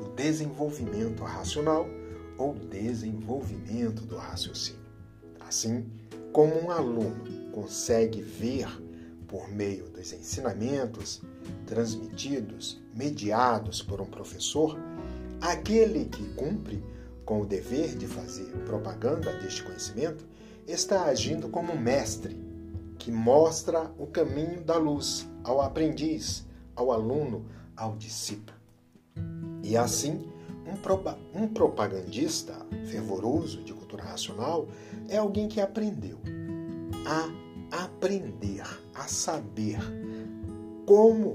o 0.00 0.14
desenvolvimento 0.14 1.24
racional 1.24 1.86
ou 2.36 2.54
desenvolvimento 2.54 4.02
do 4.02 4.16
raciocínio. 4.16 4.87
Assim 5.48 5.86
como 6.30 6.54
um 6.62 6.70
aluno 6.70 7.24
consegue 7.52 8.20
ver 8.20 8.68
por 9.26 9.48
meio 9.48 9.88
dos 9.88 10.12
ensinamentos 10.12 11.22
transmitidos, 11.66 12.78
mediados 12.94 13.80
por 13.80 13.98
um 13.98 14.04
professor, 14.04 14.78
aquele 15.40 16.04
que 16.04 16.22
cumpre 16.34 16.84
com 17.24 17.40
o 17.40 17.46
dever 17.46 17.96
de 17.96 18.06
fazer 18.06 18.50
propaganda 18.66 19.32
deste 19.40 19.62
conhecimento 19.62 20.26
está 20.66 21.04
agindo 21.04 21.48
como 21.48 21.72
um 21.72 21.80
mestre 21.80 22.38
que 22.98 23.10
mostra 23.10 23.90
o 23.98 24.06
caminho 24.06 24.62
da 24.62 24.76
luz 24.76 25.26
ao 25.42 25.62
aprendiz, 25.62 26.44
ao 26.76 26.92
aluno, 26.92 27.46
ao 27.74 27.96
discípulo. 27.96 28.58
E 29.62 29.78
assim, 29.78 30.30
um, 30.68 31.42
um 31.42 31.48
propagandista 31.48 32.54
fervoroso 32.86 33.62
de 33.62 33.72
cultura 33.72 34.04
racional 34.04 34.68
é 35.08 35.16
alguém 35.16 35.48
que 35.48 35.60
aprendeu 35.60 36.18
a 37.06 37.84
aprender 37.84 38.64
a 38.94 39.08
saber 39.08 39.78
como 40.86 41.34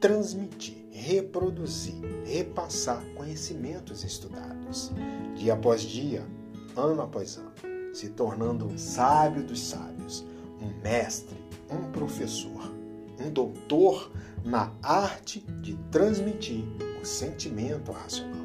transmitir, 0.00 0.86
reproduzir, 0.90 2.00
repassar 2.24 3.04
conhecimentos 3.14 4.04
estudados, 4.04 4.92
dia 5.34 5.54
após 5.54 5.82
dia, 5.82 6.24
ano 6.76 7.02
após 7.02 7.36
ano, 7.36 7.52
se 7.94 8.08
tornando 8.10 8.66
um 8.66 8.76
sábio 8.76 9.42
dos 9.42 9.60
sábios, 9.60 10.24
um 10.60 10.82
mestre, 10.82 11.36
um 11.70 11.90
professor, 11.90 12.72
um 13.20 13.30
doutor 13.30 14.10
na 14.44 14.72
arte 14.82 15.40
de 15.60 15.76
transmitir 15.90 16.64
o 17.00 17.04
sentimento 17.04 17.92
racional, 17.92 18.37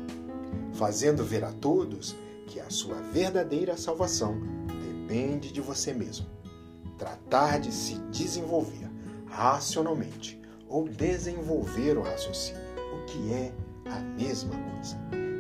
fazendo 0.74 1.24
ver 1.24 1.44
a 1.44 1.52
todos 1.52 2.16
que 2.48 2.60
a 2.60 2.70
sua 2.70 2.96
verdadeira 2.96 3.78
salvação 3.78 4.40
depende 5.08 5.52
de 5.52 5.62
você 5.62 5.94
mesmo 5.94 6.28
tratar 6.98 7.60
de 7.60 7.72
se 7.72 7.96
desenvolver 8.12 8.90
racionalmente 9.28 10.40
ou 10.68 10.88
desenvolver 10.88 11.98
o 11.98 12.02
raciocínio, 12.02 12.62
o 12.94 13.06
que 13.06 13.34
é 13.34 13.54
a 13.90 14.00
mesma 14.00 14.52
coisa. 14.52 14.98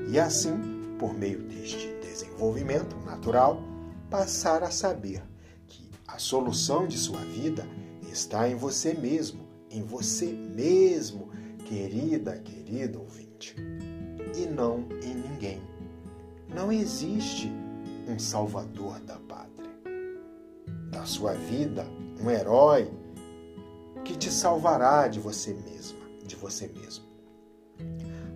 E 0.09 0.19
assim, 0.19 0.51
por 0.99 1.13
meio 1.13 1.41
deste 1.43 1.87
desenvolvimento 2.01 2.95
natural, 3.05 3.61
passar 4.09 4.61
a 4.63 4.71
saber 4.71 5.23
que 5.67 5.89
a 6.07 6.19
solução 6.19 6.87
de 6.87 6.97
sua 6.97 7.21
vida 7.21 7.65
está 8.11 8.49
em 8.49 8.55
você 8.55 8.93
mesmo, 8.93 9.47
em 9.71 9.81
você 9.81 10.27
mesmo, 10.27 11.29
querida, 11.65 12.37
querido 12.39 12.99
ouvinte, 12.99 13.55
e 14.35 14.45
não 14.45 14.87
existe 16.73 17.51
um 18.07 18.19
salvador 18.19 18.99
da 19.01 19.15
pátria 19.15 19.53
da 20.89 21.05
sua 21.05 21.33
vida 21.33 21.85
um 22.21 22.29
herói 22.29 22.89
que 24.05 24.15
te 24.15 24.31
salvará 24.31 25.07
de 25.07 25.19
você 25.19 25.53
mesma, 25.53 25.99
de 26.25 26.35
você 26.35 26.67
mesmo. 26.67 27.05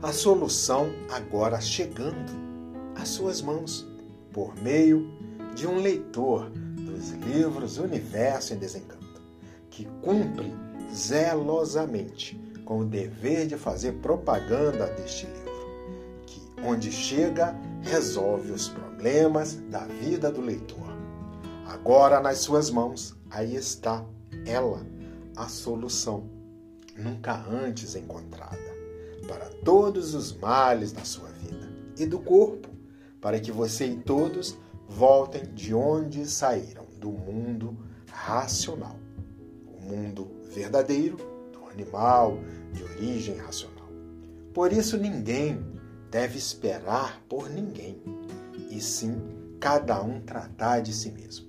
A 0.02 0.12
solução 0.12 0.89
agora 1.12 1.62
chegando 1.62 2.32
às 2.95 3.10
suas 3.10 3.41
mãos 3.41 3.88
por 4.34 4.56
meio 4.62 5.10
de 5.56 5.67
um 5.67 5.80
leitor 5.80 6.50
dos 6.50 7.12
livros 7.12 7.78
Universo 7.78 8.54
em 8.54 8.58
Desencanto, 8.58 9.21
que 9.69 9.86
cumpre 10.02 10.54
zelosamente 10.93 12.39
com 12.65 12.80
o 12.80 12.86
dever 12.86 13.47
de 13.47 13.58
fazer 13.58 13.93
propaganda 13.93 14.88
deste 14.88 15.26
livro, 15.26 16.23
que 16.26 16.41
onde 16.63 16.91
chega 16.91 17.56
resolve 17.81 18.51
os 18.51 18.67
problemas 18.67 19.55
da 19.69 19.85
vida 19.85 20.31
do 20.31 20.41
leitor 20.41 20.87
Agora 21.67 22.21
nas 22.21 22.39
suas 22.39 22.69
mãos, 22.69 23.13
aí 23.29 23.53
está 23.53 24.03
ela, 24.45 24.85
a 25.35 25.49
solução, 25.49 26.29
nunca 26.95 27.45
antes 27.45 27.93
encontrada, 27.93 28.57
para 29.27 29.49
todos 29.65 30.13
os 30.13 30.31
males 30.31 30.93
da 30.93 31.03
sua 31.03 31.27
vida 31.29 31.69
e 31.97 32.05
do 32.05 32.19
corpo, 32.19 32.69
para 33.19 33.37
que 33.37 33.51
você 33.51 33.85
e 33.85 33.97
todos 33.97 34.57
voltem 34.87 35.43
de 35.53 35.73
onde 35.73 36.25
saíram, 36.25 36.85
do 36.99 37.09
mundo 37.09 37.77
racional, 38.09 38.95
o 39.65 39.81
mundo 39.81 40.31
verdadeiro 40.53 41.17
do 41.51 41.69
animal 41.69 42.37
de 42.71 42.81
origem 42.81 43.35
racional. 43.35 43.89
Por 44.53 44.71
isso 44.71 44.97
ninguém 44.97 45.61
deve 46.09 46.37
esperar 46.37 47.21
por 47.27 47.49
ninguém, 47.49 48.01
e 48.69 48.81
sim 48.81 49.21
cada 49.59 50.01
um 50.01 50.19
tratar 50.21 50.81
de 50.81 50.93
si 50.93 51.11
mesmo 51.11 51.47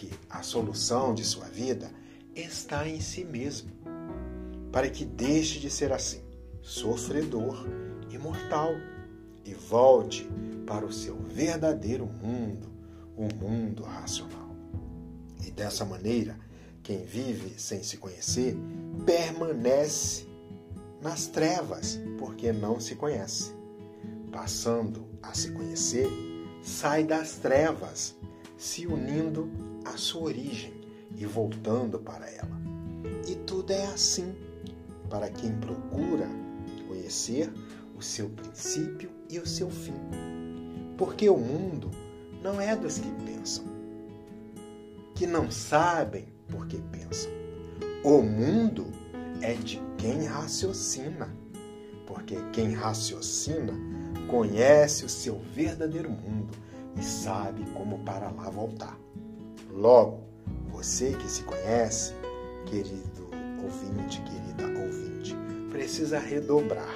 que 0.00 0.10
a 0.30 0.42
solução 0.42 1.14
de 1.14 1.22
sua 1.22 1.44
vida 1.44 1.90
está 2.34 2.88
em 2.88 3.02
si 3.02 3.22
mesmo, 3.22 3.70
para 4.72 4.88
que 4.88 5.04
deixe 5.04 5.60
de 5.60 5.68
ser 5.68 5.92
assim, 5.92 6.22
sofredor 6.62 7.66
e 8.08 8.16
mortal, 8.16 8.72
e 9.44 9.52
volte 9.52 10.26
para 10.66 10.86
o 10.86 10.92
seu 10.92 11.16
verdadeiro 11.16 12.06
mundo, 12.06 12.72
o 13.14 13.28
mundo 13.34 13.82
racional. 13.82 14.56
E 15.46 15.50
dessa 15.50 15.84
maneira, 15.84 16.38
quem 16.82 17.04
vive 17.04 17.60
sem 17.60 17.82
se 17.82 17.98
conhecer 17.98 18.56
permanece 19.04 20.26
nas 21.02 21.26
trevas, 21.26 22.00
porque 22.18 22.52
não 22.52 22.80
se 22.80 22.94
conhece. 22.94 23.59
Passando 24.32 25.06
a 25.22 25.34
se 25.34 25.50
conhecer, 25.50 26.08
sai 26.62 27.04
das 27.04 27.36
trevas, 27.36 28.14
se 28.56 28.86
unindo 28.86 29.50
a 29.84 29.96
sua 29.96 30.22
origem 30.22 30.72
e 31.16 31.26
voltando 31.26 31.98
para 31.98 32.28
ela. 32.30 32.60
E 33.28 33.34
tudo 33.34 33.72
é 33.72 33.86
assim 33.86 34.34
para 35.08 35.28
quem 35.28 35.52
procura 35.56 36.28
conhecer 36.86 37.52
o 37.96 38.02
seu 38.02 38.28
princípio 38.30 39.10
e 39.28 39.38
o 39.38 39.46
seu 39.46 39.68
fim. 39.68 39.94
Porque 40.96 41.28
o 41.28 41.36
mundo 41.36 41.90
não 42.42 42.60
é 42.60 42.74
dos 42.76 42.98
que 42.98 43.10
pensam, 43.24 43.64
que 45.14 45.26
não 45.26 45.50
sabem 45.50 46.26
porque 46.48 46.78
pensam. 46.90 47.30
O 48.04 48.22
mundo 48.22 48.86
é 49.42 49.54
de 49.54 49.80
quem 49.98 50.24
raciocina, 50.24 51.34
porque 52.12 52.36
quem 52.52 52.72
raciocina 52.72 53.72
conhece 54.28 55.04
o 55.04 55.08
seu 55.08 55.38
verdadeiro 55.54 56.10
mundo 56.10 56.50
e 56.98 57.04
sabe 57.04 57.64
como 57.70 58.00
para 58.00 58.30
lá 58.30 58.50
voltar. 58.50 58.98
Logo, 59.70 60.24
você 60.68 61.12
que 61.12 61.30
se 61.30 61.44
conhece, 61.44 62.12
querido 62.66 63.30
ouvinte, 63.62 64.20
querida 64.22 64.80
ouvinte, 64.80 65.36
precisa 65.70 66.18
redobrar, 66.18 66.94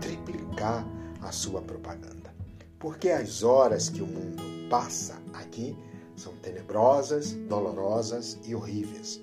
triplicar 0.00 0.86
a 1.20 1.30
sua 1.30 1.60
propaganda. 1.60 2.34
Porque 2.78 3.10
as 3.10 3.42
horas 3.42 3.90
que 3.90 4.00
o 4.00 4.06
mundo 4.06 4.42
passa 4.70 5.20
aqui 5.34 5.76
são 6.16 6.32
tenebrosas, 6.36 7.32
dolorosas 7.32 8.38
e 8.44 8.54
horríveis. 8.54 9.20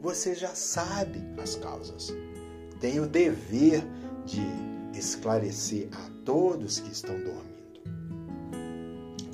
Você 0.00 0.34
já 0.34 0.52
sabe 0.52 1.22
as 1.40 1.54
causas. 1.54 2.12
Tem 2.80 2.98
o 2.98 3.06
dever 3.06 3.84
de 4.26 4.42
esclarecer 4.98 5.88
a 5.92 6.10
todos 6.24 6.80
que 6.80 6.92
estão 6.92 7.14
dormindo 7.14 7.52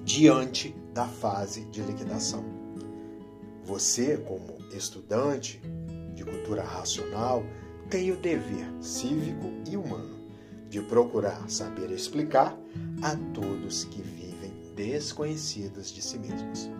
diante 0.04 0.74
da 0.94 1.06
fase 1.06 1.66
de 1.66 1.82
liquidação. 1.82 2.42
Você, 3.64 4.16
como 4.16 4.56
estudante 4.72 5.60
de 6.14 6.24
cultura 6.24 6.62
racional, 6.62 7.44
tem 7.90 8.10
o 8.10 8.16
dever 8.16 8.66
cívico 8.80 9.52
e 9.70 9.76
humano 9.76 10.18
de 10.70 10.80
procurar 10.80 11.48
saber 11.48 11.90
explicar 11.90 12.58
a 13.02 13.14
todos 13.34 13.84
que 13.84 14.00
vivem 14.00 14.52
desconhecidos 14.74 15.90
de 15.92 16.02
si 16.02 16.18
mesmos. 16.18 16.70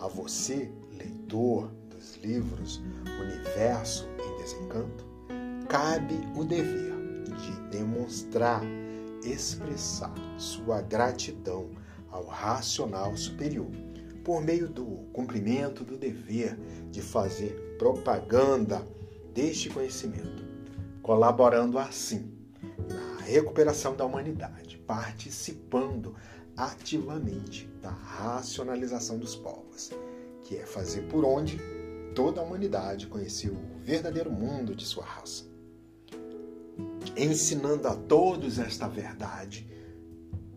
A 0.00 0.06
você, 0.08 0.70
leitor 0.98 1.70
dos 1.90 2.16
livros 2.22 2.82
Universo 3.20 4.06
em 4.18 4.42
Desencanto, 4.42 5.06
cabe 5.68 6.20
o 6.36 6.44
dever 6.44 6.90
de 6.94 6.99
demonstrar, 7.70 8.62
expressar 9.24 10.14
sua 10.36 10.80
gratidão 10.82 11.70
ao 12.10 12.26
racional 12.26 13.16
superior, 13.16 13.70
por 14.24 14.42
meio 14.42 14.68
do 14.68 14.84
cumprimento 15.12 15.84
do 15.84 15.96
dever 15.96 16.56
de 16.90 17.00
fazer 17.00 17.76
propaganda 17.78 18.84
deste 19.32 19.70
conhecimento, 19.70 20.44
colaborando 21.02 21.78
assim 21.78 22.30
na 22.88 23.22
recuperação 23.24 23.96
da 23.96 24.04
humanidade, 24.04 24.76
participando 24.86 26.14
ativamente 26.56 27.66
da 27.80 27.90
racionalização 27.90 29.18
dos 29.18 29.34
povos, 29.34 29.90
que 30.42 30.56
é 30.56 30.66
fazer 30.66 31.02
por 31.02 31.24
onde 31.24 31.58
toda 32.14 32.40
a 32.40 32.44
humanidade 32.44 33.06
conheceu 33.06 33.54
o 33.54 33.78
verdadeiro 33.78 34.30
mundo 34.30 34.74
de 34.74 34.84
sua 34.84 35.04
raça. 35.04 35.49
Ensinando 37.16 37.88
a 37.88 37.94
todos 37.94 38.58
esta 38.58 38.88
verdade 38.88 39.68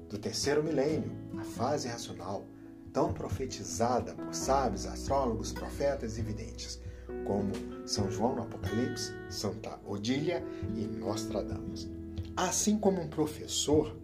do 0.09 0.17
terceiro 0.17 0.63
milênio, 0.63 1.11
a 1.37 1.43
fase 1.43 1.87
racional, 1.87 2.45
tão 2.93 3.11
profetizada 3.11 4.13
por 4.13 4.33
sábios, 4.33 4.85
astrólogos, 4.85 5.51
profetas 5.51 6.17
e 6.17 6.21
videntes, 6.21 6.79
como 7.25 7.51
São 7.87 8.11
João 8.11 8.35
no 8.35 8.43
Apocalipse, 8.43 9.13
Santa 9.29 9.79
Odília 9.85 10.45
e 10.75 10.81
Nostradamus. 10.81 11.89
Assim 12.35 12.77
como 12.77 13.01
um 13.01 13.09
professor, 13.09 13.95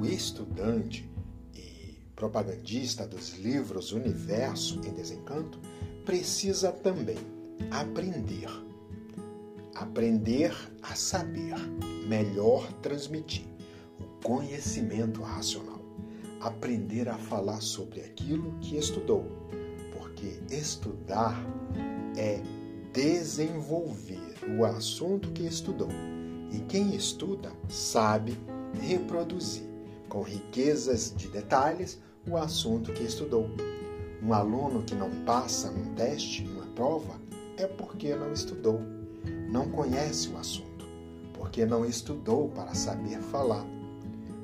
o 0.00 0.06
estudante 0.06 1.10
e 1.52 1.98
propagandista 2.14 3.06
dos 3.06 3.36
livros 3.38 3.92
Universo 3.92 4.80
em 4.84 4.92
Desencanto 4.92 5.60
precisa 6.04 6.70
também 6.70 7.18
aprender. 7.70 8.67
Aprender 9.80 10.52
a 10.82 10.96
saber, 10.96 11.54
melhor 12.08 12.66
transmitir 12.82 13.46
o 14.00 14.26
conhecimento 14.26 15.22
racional. 15.22 15.78
Aprender 16.40 17.08
a 17.08 17.16
falar 17.16 17.60
sobre 17.60 18.00
aquilo 18.00 18.58
que 18.60 18.76
estudou, 18.76 19.24
porque 19.96 20.40
estudar 20.50 21.40
é 22.16 22.42
desenvolver 22.92 24.34
o 24.58 24.64
assunto 24.64 25.30
que 25.30 25.44
estudou. 25.44 25.90
E 26.50 26.58
quem 26.68 26.96
estuda 26.96 27.52
sabe 27.68 28.36
reproduzir 28.82 29.62
com 30.08 30.22
riquezas 30.22 31.14
de 31.16 31.28
detalhes 31.28 32.00
o 32.28 32.36
assunto 32.36 32.92
que 32.92 33.04
estudou. 33.04 33.48
Um 34.24 34.34
aluno 34.34 34.82
que 34.82 34.96
não 34.96 35.24
passa 35.24 35.70
num 35.70 35.94
teste, 35.94 36.42
numa 36.42 36.66
prova, 36.74 37.20
é 37.56 37.66
porque 37.68 38.12
não 38.16 38.32
estudou, 38.32 38.80
não 39.48 39.68
conhece 39.70 40.28
o 40.28 40.36
assunto, 40.36 40.86
porque 41.32 41.64
não 41.64 41.84
estudou 41.84 42.48
para 42.50 42.74
saber 42.74 43.18
falar. 43.20 43.64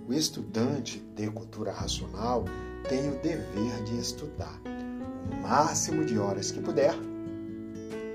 O 0.08 0.12
estudante 0.12 0.98
de 1.14 1.30
cultura 1.30 1.72
racional 1.72 2.44
tem 2.88 3.10
o 3.10 3.20
dever 3.20 3.82
de 3.84 3.98
estudar 3.98 4.60
o 5.30 5.42
máximo 5.42 6.04
de 6.04 6.18
horas 6.18 6.50
que 6.50 6.60
puder 6.60 6.94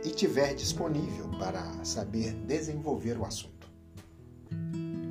e 0.03 0.09
tiver 0.09 0.53
disponível 0.53 1.27
para 1.39 1.63
saber 1.83 2.33
desenvolver 2.45 3.17
o 3.17 3.25
assunto 3.25 3.67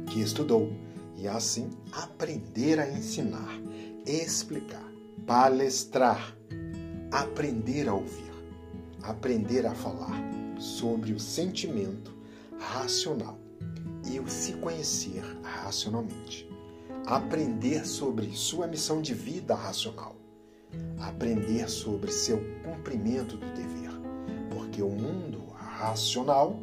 que 0.06 0.20
estudou 0.20 0.72
e 1.16 1.26
assim 1.26 1.70
aprender 1.92 2.78
a 2.78 2.88
ensinar, 2.88 3.60
explicar, 4.06 4.84
palestrar, 5.26 6.34
aprender 7.10 7.88
a 7.88 7.94
ouvir, 7.94 8.32
aprender 9.02 9.66
a 9.66 9.74
falar 9.74 10.37
sobre 10.58 11.12
o 11.12 11.20
sentimento 11.20 12.14
racional 12.58 13.38
e 14.10 14.18
o 14.18 14.28
se 14.28 14.54
conhecer 14.54 15.22
racionalmente, 15.42 16.48
aprender 17.06 17.86
sobre 17.86 18.34
sua 18.34 18.66
missão 18.66 19.00
de 19.00 19.14
vida 19.14 19.54
racional, 19.54 20.16
aprender 20.98 21.68
sobre 21.68 22.10
seu 22.10 22.40
cumprimento 22.64 23.36
do 23.36 23.46
dever, 23.54 23.90
porque 24.50 24.82
o 24.82 24.90
mundo 24.90 25.46
racional 25.54 26.56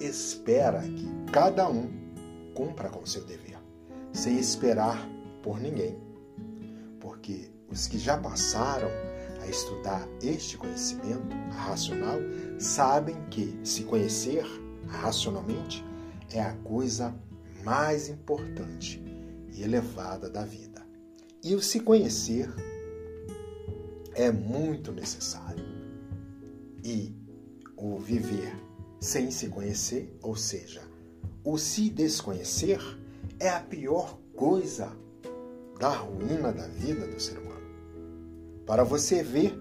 espera 0.00 0.82
que 0.82 1.08
cada 1.32 1.68
um 1.68 1.90
cumpra 2.54 2.88
com 2.88 3.04
seu 3.04 3.24
dever, 3.24 3.58
sem 4.12 4.38
esperar 4.38 5.08
por 5.42 5.60
ninguém. 5.60 5.98
Porque 7.00 7.50
os 7.70 7.86
que 7.86 7.98
já 7.98 8.16
passaram 8.16 8.88
a 9.44 9.48
estudar 9.48 10.08
este 10.22 10.56
conhecimento 10.56 11.34
racional 11.50 12.18
sabem 12.58 13.16
que 13.30 13.54
se 13.62 13.84
conhecer 13.84 14.44
racionalmente 14.88 15.84
é 16.32 16.40
a 16.40 16.54
coisa 16.54 17.14
mais 17.62 18.08
importante 18.08 19.02
e 19.52 19.62
elevada 19.62 20.28
da 20.30 20.44
vida. 20.44 20.84
E 21.42 21.54
o 21.54 21.62
se 21.62 21.80
conhecer 21.80 22.50
é 24.14 24.32
muito 24.32 24.92
necessário. 24.92 25.64
E 26.82 27.14
o 27.76 27.98
viver 27.98 28.54
sem 29.00 29.30
se 29.30 29.48
conhecer, 29.48 30.16
ou 30.22 30.36
seja, 30.36 30.82
o 31.44 31.58
se 31.58 31.90
desconhecer, 31.90 32.80
é 33.38 33.50
a 33.50 33.60
pior 33.60 34.18
coisa 34.34 34.96
da 35.78 35.90
ruína 35.90 36.52
da 36.52 36.66
vida 36.66 37.06
do 37.06 37.20
ser 37.20 37.38
humano. 37.38 37.53
Para 38.66 38.82
você 38.82 39.22
ver 39.22 39.60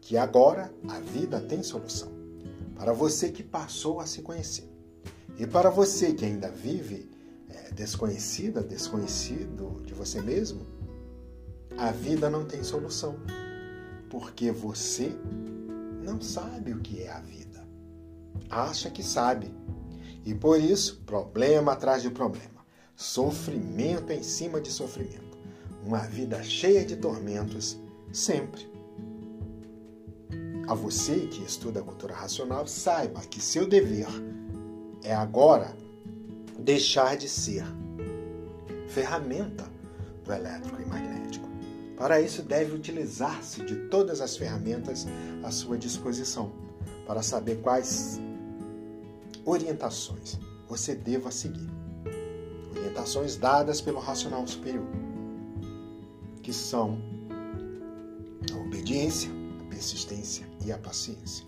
que 0.00 0.16
agora 0.16 0.72
a 0.88 0.98
vida 1.00 1.40
tem 1.40 1.62
solução. 1.62 2.10
Para 2.74 2.92
você 2.92 3.30
que 3.30 3.42
passou 3.42 4.00
a 4.00 4.06
se 4.06 4.22
conhecer. 4.22 4.70
E 5.38 5.46
para 5.46 5.68
você 5.68 6.14
que 6.14 6.24
ainda 6.24 6.50
vive 6.50 7.10
é, 7.50 7.72
desconhecida, 7.72 8.62
desconhecido 8.62 9.82
de 9.84 9.92
você 9.92 10.22
mesmo, 10.22 10.66
a 11.76 11.90
vida 11.90 12.30
não 12.30 12.46
tem 12.46 12.64
solução. 12.64 13.16
Porque 14.08 14.50
você 14.50 15.12
não 16.02 16.20
sabe 16.22 16.72
o 16.72 16.80
que 16.80 17.02
é 17.02 17.10
a 17.10 17.20
vida. 17.20 17.66
Acha 18.48 18.90
que 18.90 19.02
sabe. 19.02 19.52
E 20.24 20.34
por 20.34 20.58
isso, 20.58 21.02
problema 21.04 21.72
atrás 21.72 22.02
de 22.02 22.10
problema. 22.10 22.64
Sofrimento 22.94 24.10
em 24.10 24.22
cima 24.22 24.58
de 24.58 24.70
sofrimento 24.70 25.25
uma 25.86 26.00
vida 26.00 26.42
cheia 26.42 26.84
de 26.84 26.96
tormentos 26.96 27.78
sempre. 28.12 28.68
A 30.66 30.74
você 30.74 31.28
que 31.28 31.44
estuda 31.44 31.78
a 31.78 31.82
cultura 31.82 32.12
racional, 32.12 32.66
saiba 32.66 33.20
que 33.20 33.40
seu 33.40 33.68
dever 33.68 34.08
é 35.04 35.14
agora 35.14 35.76
deixar 36.58 37.16
de 37.16 37.28
ser 37.28 37.64
ferramenta 38.88 39.64
do 40.24 40.32
elétrico 40.32 40.82
e 40.82 40.86
magnético. 40.86 41.48
Para 41.96 42.20
isso, 42.20 42.42
deve 42.42 42.74
utilizar-se 42.74 43.64
de 43.64 43.76
todas 43.88 44.20
as 44.20 44.36
ferramentas 44.36 45.06
à 45.44 45.52
sua 45.52 45.78
disposição 45.78 46.50
para 47.06 47.22
saber 47.22 47.60
quais 47.62 48.20
orientações 49.44 50.36
você 50.68 50.96
deva 50.96 51.30
seguir. 51.30 51.70
Orientações 52.76 53.36
dadas 53.36 53.80
pelo 53.80 54.00
racional 54.00 54.44
superior 54.48 55.05
que 56.46 56.52
são 56.52 56.96
a 58.52 58.56
obediência, 58.56 59.28
a 59.60 59.64
persistência 59.64 60.46
e 60.64 60.70
a 60.70 60.78
paciência. 60.78 61.44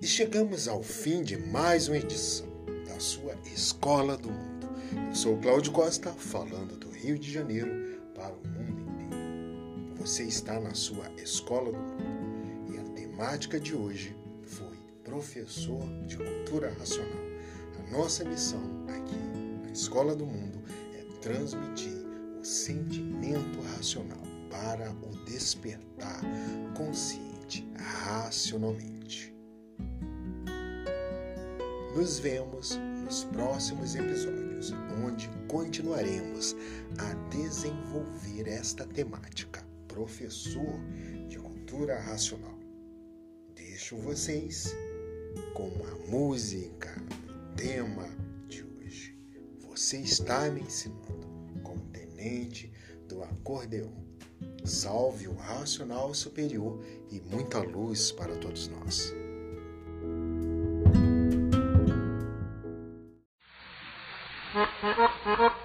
E 0.00 0.06
chegamos 0.06 0.68
ao 0.68 0.80
fim 0.80 1.24
de 1.24 1.36
mais 1.36 1.88
uma 1.88 1.96
edição 1.96 2.46
da 2.86 3.00
sua 3.00 3.34
Escola 3.52 4.16
do 4.16 4.30
Mundo. 4.30 4.68
Eu 5.08 5.14
sou 5.16 5.36
Cláudio 5.38 5.72
Costa, 5.72 6.12
falando 6.12 6.76
do 6.76 6.88
Rio 6.90 7.18
de 7.18 7.32
Janeiro 7.32 8.00
para 8.14 8.32
o 8.32 8.46
mundo 8.46 8.80
inteiro. 8.80 9.96
Você 9.96 10.22
está 10.22 10.60
na 10.60 10.72
sua 10.72 11.10
Escola 11.20 11.72
do 11.72 11.78
Mundo 11.78 12.11
temática 13.22 13.60
de 13.60 13.72
hoje 13.72 14.16
foi 14.42 14.76
Professor 15.04 15.80
de 16.08 16.16
Cultura 16.16 16.74
Racional. 16.76 17.22
A 17.78 17.96
nossa 17.96 18.24
missão 18.24 18.60
aqui 18.88 19.14
na 19.62 19.70
Escola 19.70 20.16
do 20.16 20.26
Mundo 20.26 20.60
é 20.92 21.04
transmitir 21.20 22.04
o 22.40 22.44
sentimento 22.44 23.60
racional 23.76 24.20
para 24.50 24.90
o 24.90 25.24
despertar 25.24 26.20
consciente 26.76 27.64
racionalmente. 27.76 29.32
Nos 31.94 32.18
vemos 32.18 32.76
nos 33.04 33.22
próximos 33.26 33.94
episódios, 33.94 34.72
onde 35.06 35.30
continuaremos 35.46 36.56
a 36.98 37.14
desenvolver 37.28 38.48
esta 38.48 38.84
temática. 38.84 39.64
Professor 39.86 40.80
de 41.28 41.38
Cultura 41.38 42.00
Racional. 42.00 42.61
Deixo 43.64 43.96
vocês 43.96 44.74
com 45.54 45.70
a 45.86 45.94
música, 46.10 46.90
tema 47.56 48.08
de 48.48 48.64
hoje. 48.64 49.16
Você 49.60 49.98
está 49.98 50.50
me 50.50 50.62
ensinando 50.62 51.60
como 51.62 51.80
tenente 51.92 52.72
do 53.08 53.22
acordeão. 53.22 53.92
Salve 54.64 55.28
o 55.28 55.34
racional 55.34 56.12
superior 56.12 56.84
e 57.08 57.20
muita 57.20 57.60
luz 57.60 58.10
para 58.10 58.36
todos 58.36 58.66
nós. 58.66 59.14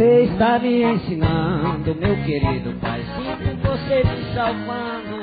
Você 0.00 0.22
está 0.32 0.58
me 0.58 0.82
ensinando, 0.82 1.94
meu 1.94 2.16
querido 2.24 2.72
pai. 2.80 3.02
Sinto 3.02 3.54
você 3.68 4.02
me 4.02 4.32
salvando. 4.34 5.20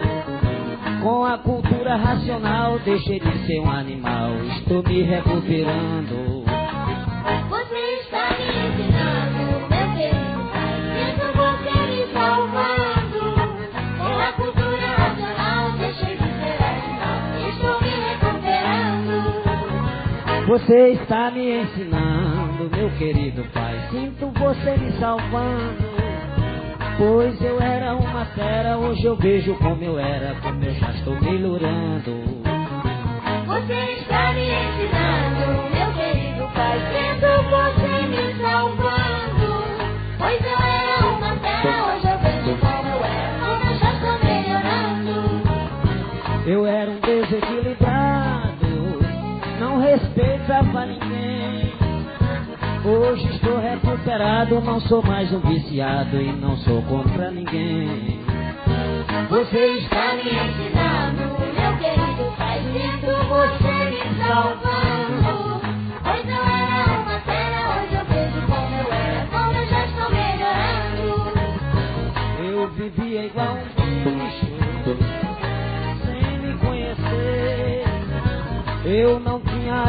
Com 1.01 1.25
a 1.25 1.39
cultura 1.39 1.95
racional, 1.95 2.77
deixei 2.85 3.19
de 3.19 3.47
ser 3.47 3.59
um 3.59 3.71
animal. 3.71 4.35
Estou 4.59 4.83
me 4.83 5.01
recuperando. 5.01 6.45
Você 7.49 7.79
está 8.03 8.29
me 8.37 8.45
ensinando, 8.67 9.65
meu 9.67 9.87
querido 9.97 10.45
pai. 10.53 10.77
Sinto 10.93 11.25
você 11.35 11.73
me 11.89 12.05
salvando. 12.13 13.33
Com 13.97 14.15
a 14.19 14.31
cultura 14.33 14.87
racional, 14.95 15.71
deixei 15.79 16.15
de 16.17 16.29
ser 16.37 16.59
animal. 16.61 17.17
Estou 17.49 17.81
me 17.81 17.93
recuperando. 18.11 19.15
Você 20.45 20.89
está 20.89 21.31
me 21.31 21.61
ensinando, 21.63 22.69
meu 22.77 22.91
querido 22.91 23.43
pai. 23.51 23.66
Sinto 23.89 24.27
você 24.37 24.77
me 24.77 24.91
salvando. 24.99 25.97
Pois 26.97 27.41
eu 27.41 27.61
era 27.61 27.95
uma 27.95 28.25
fera, 28.25 28.77
hoje 28.77 29.05
eu 29.05 29.15
vejo 29.15 29.55
como 29.55 29.81
eu 29.81 29.97
era, 29.97 30.35
como 30.41 30.61
eu 30.61 30.73
já 30.73 30.91
estou 30.91 31.15
melhorando. 31.21 32.11
Você 33.45 33.73
está 34.01 34.33
me 34.33 34.49
ensinando, 34.49 35.69
meu 35.71 35.93
querido 35.93 36.47
pai. 36.53 36.79
Sinto 36.91 37.27
você 37.49 38.07
me 38.07 38.41
salvando. 38.41 39.49
Pois 40.17 40.41
eu 40.41 40.59
era 40.59 41.07
uma 41.07 41.35
fera, 41.37 41.85
hoje 41.85 42.07
eu 42.07 42.17
vejo 42.19 42.57
como 42.59 42.89
eu 42.89 43.05
era, 43.05 43.39
como 43.39 43.71
eu 43.71 43.77
já 43.79 43.93
estou 43.93 44.17
melhorando. 44.27 45.15
Eu 46.45 46.65
era 46.65 46.91
um 46.91 46.99
desequilibrado, 46.99 48.67
não 49.61 49.79
respeitava 49.79 50.85
ninguém. 50.87 51.06
Hoje 52.87 53.27
estou 53.35 53.59
recuperado, 53.59 54.61
não 54.61 54.79
sou 54.79 55.03
mais 55.03 55.29
um 55.33 55.41
viciado 55.41 56.21
e 56.21 56.31
não 56.31 56.55
sou 56.55 56.81
contra 56.83 57.29
ninguém. 57.31 58.21
Você 59.29 59.79
está 59.79 60.13
me 60.13 60.21
ensinando, 60.21 61.37
meu 61.37 61.77
querido 61.79 62.31
pai. 62.37 62.61
Sinto 62.71 63.11
você 63.27 63.73
me 63.89 63.99
salvando. 64.25 65.59
Pois 66.01 66.25
eu 66.29 66.43
era 66.45 67.01
uma 67.01 67.19
fera, 67.19 67.59
hoje 67.75 67.93
eu 67.93 68.05
vejo 68.05 68.39
como 68.47 68.73
eu 68.73 68.87
era, 68.93 69.27
como 69.31 69.51
eu 69.57 69.67
já 69.67 69.81
estou 69.85 70.09
melhorando. 70.09 71.11
Eu 72.39 72.69
vivia 72.69 73.25
igual 73.25 73.57
um 73.57 73.65
bicho, 74.15 74.95
sem 76.05 76.39
me 76.39 76.57
conhecer. 76.59 77.83
Eu 78.85 79.19
não 79.19 79.46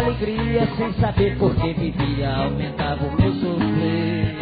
alegria, 0.09 0.66
sem 0.77 0.92
saber 0.94 1.37
por 1.38 1.55
que 1.55 1.73
vivia, 1.75 2.35
aumentava 2.35 3.05
o 3.05 3.14
meu 3.21 3.33
sofrer. 3.35 4.37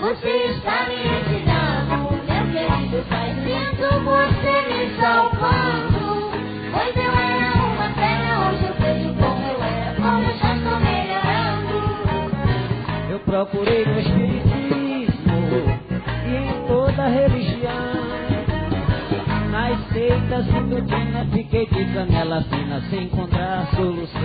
Você 0.00 0.28
está 0.28 0.86
me 0.88 0.96
ensinando, 1.06 2.12
meu 2.12 2.44
querido 2.52 3.08
pai. 3.08 3.34
Sinto 3.46 3.88
você 4.04 4.54
me 4.68 5.00
salvando. 5.00 6.30
Pois 6.72 6.96
eu 6.96 7.12
era 7.12 7.62
uma 7.64 7.88
fera, 7.94 8.30
hoje 8.48 8.64
eu 8.66 8.74
vejo 8.74 9.14
como 9.14 9.46
eu 9.46 9.62
era, 9.62 9.94
como 9.94 10.22
eu 10.22 10.36
já 10.36 10.54
estou 10.56 10.78
melhorando. 10.80 11.76
Eu 13.10 13.18
procurei 13.20 13.84
no 13.86 14.02
E 20.06 20.08
doutrina 20.70 21.26
fiquei 21.32 21.66
de 21.66 21.84
canela 21.86 22.40
fina 22.44 22.80
sem 22.90 23.06
encontrar 23.06 23.66
solução. 23.74 24.20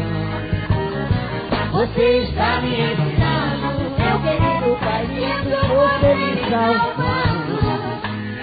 Você 1.71 2.19
está 2.19 2.61
me 2.61 2.81
ensinando, 2.81 3.89
meu 3.97 4.19
querido 4.21 4.77
pai. 4.79 5.07
Sinto 5.07 5.57
você 5.73 6.13
me 6.13 6.37
salvando. 6.51 7.57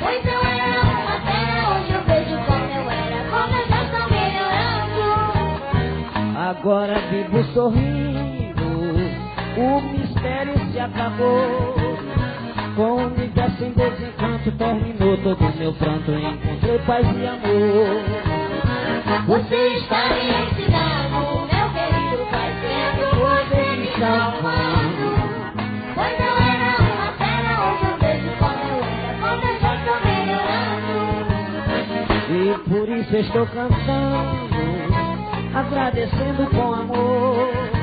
Pois 0.00 0.24
eu 0.24 0.40
era 0.40 0.80
uma 0.82 1.16
fera, 1.20 1.62
hoje 1.70 1.92
eu 1.92 2.02
vejo 2.06 2.36
como 2.44 2.66
eu 2.74 2.90
era, 2.90 3.18
como 3.30 3.54
eu 3.56 3.66
já 3.68 3.80
estou 3.84 4.06
melhorando. 4.10 5.06
Agora 6.40 6.98
vivo 7.08 7.44
sorrindo, 7.54 8.66
o 9.56 9.80
mistério 9.92 10.58
se 10.72 10.80
acabou. 10.80 11.77
Com 12.78 12.92
o 12.92 13.06
universo 13.06 13.64
em 13.64 13.72
desencanto 13.72 14.52
terminou 14.52 15.16
todo 15.16 15.40
o 15.40 15.56
meu 15.56 15.72
pranto, 15.72 16.12
encontrei 16.12 16.78
paz 16.86 17.04
e 17.08 17.26
amor. 17.26 18.04
Você 19.26 19.56
está 19.78 20.14
me 20.14 20.30
ensinando, 20.44 21.18
meu 21.40 21.68
querido 21.74 22.24
pai. 22.30 22.54
Sinto 22.62 23.16
você 23.16 23.62
me 23.78 23.88
salvando. 23.98 25.10
Pois 25.92 26.14
eu 26.20 26.36
era 26.38 26.70
uma 26.94 27.10
fera, 27.18 27.50
hoje 27.66 27.84
eu 27.90 27.98
vejo 27.98 28.30
como 28.38 28.62
eu 28.62 28.78
era, 28.84 29.10
como 29.26 29.42
eu 29.42 29.58
já 29.58 29.72
estou 29.74 29.98
melhorando. 30.06 31.02
E 32.30 32.54
por 32.70 32.86
isso 32.88 33.16
estou 33.16 33.46
cantando, 33.48 34.54
agradecendo 35.52 36.46
com 36.50 36.74
amor. 36.74 37.77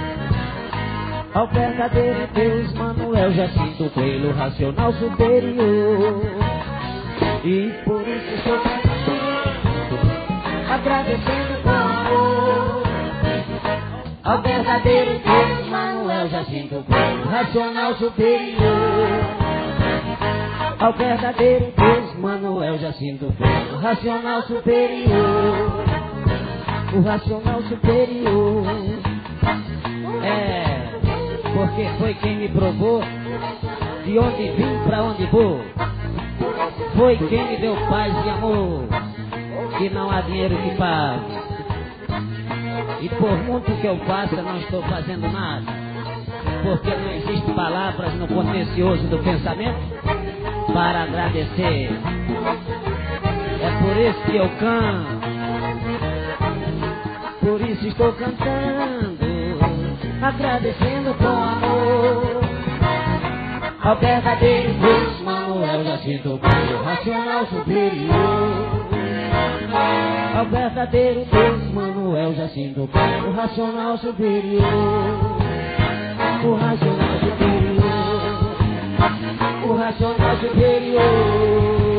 Ao 1.35 1.47
verdadeiro 1.47 2.27
Deus, 2.33 2.73
Manuel 2.75 3.33
Jacinto 3.33 3.89
Coelho, 3.89 4.31
racional 4.31 4.93
superior. 4.93 6.21
E 7.43 7.73
por 7.83 8.07
isso 8.07 8.35
estou 8.35 8.57
agradecendo 10.71 11.61
com 11.61 11.69
amor. 11.71 12.83
Ao 14.23 14.41
verdadeiro 14.41 15.11
Deus, 15.19 15.67
Manuel 15.69 16.29
Jacinto 16.29 16.85
Coelho, 16.87 17.25
racional 17.25 17.95
superior. 17.95 19.09
Ao 20.79 20.93
verdadeiro 20.93 21.73
Deus, 21.75 22.15
Manuel 22.17 22.77
Jacinto 22.77 23.33
Coelho, 23.37 23.77
racional 23.81 24.41
superior. 24.43 25.83
O 26.93 27.01
racional 27.01 27.61
superior. 27.63 29.04
De 34.05 34.17
onde 34.17 34.49
vim 34.51 34.79
pra 34.87 35.03
onde 35.03 35.25
vou. 35.27 35.61
Foi 36.97 37.17
quem 37.17 37.47
me 37.47 37.57
deu 37.57 37.75
paz 37.89 38.13
e 38.25 38.29
amor, 38.29 38.87
que 39.77 39.89
não 39.89 40.09
há 40.09 40.21
dinheiro 40.21 40.55
que 40.57 40.75
pague. 40.75 41.45
E 43.01 43.09
por 43.09 43.37
muito 43.43 43.71
que 43.79 43.85
eu 43.85 43.97
faça, 44.05 44.41
não 44.41 44.57
estou 44.57 44.81
fazendo 44.83 45.31
nada. 45.31 45.65
Porque 46.63 46.89
não 46.89 47.11
existem 47.11 47.53
palavras 47.53 48.13
no 48.15 48.27
contencioso 48.27 49.07
do 49.07 49.19
pensamento 49.19 49.79
para 50.73 51.03
agradecer. 51.03 51.91
É 53.61 53.69
por 53.81 53.97
isso 53.97 54.21
que 54.25 54.37
eu 54.37 54.49
canto. 54.59 55.25
Por 57.41 57.61
isso 57.61 57.87
estou 57.87 58.11
cantando, 58.13 59.19
agradecendo 60.21 61.13
com 61.13 61.27
amor 61.27 62.14
ao 63.85 63.95
verdadeiro 63.97 64.73
Deus 64.73 65.21
Manuel 65.21 65.83
Jacinto 65.83 66.39
Paulo, 66.39 66.83
racional 66.83 67.45
superior. 67.45 68.15
Ao 70.35 70.45
verdadeiro 70.45 71.25
Deus 71.25 71.71
Manuel 71.71 72.33
Jacinto 72.33 72.89
Paulo, 72.91 73.31
racional 73.31 73.95
superior. 73.99 74.63
O 76.43 76.55
racional 76.55 77.19
superior. 77.19 78.55
O 79.69 79.73
racional 79.75 80.37
superior. 80.37 81.94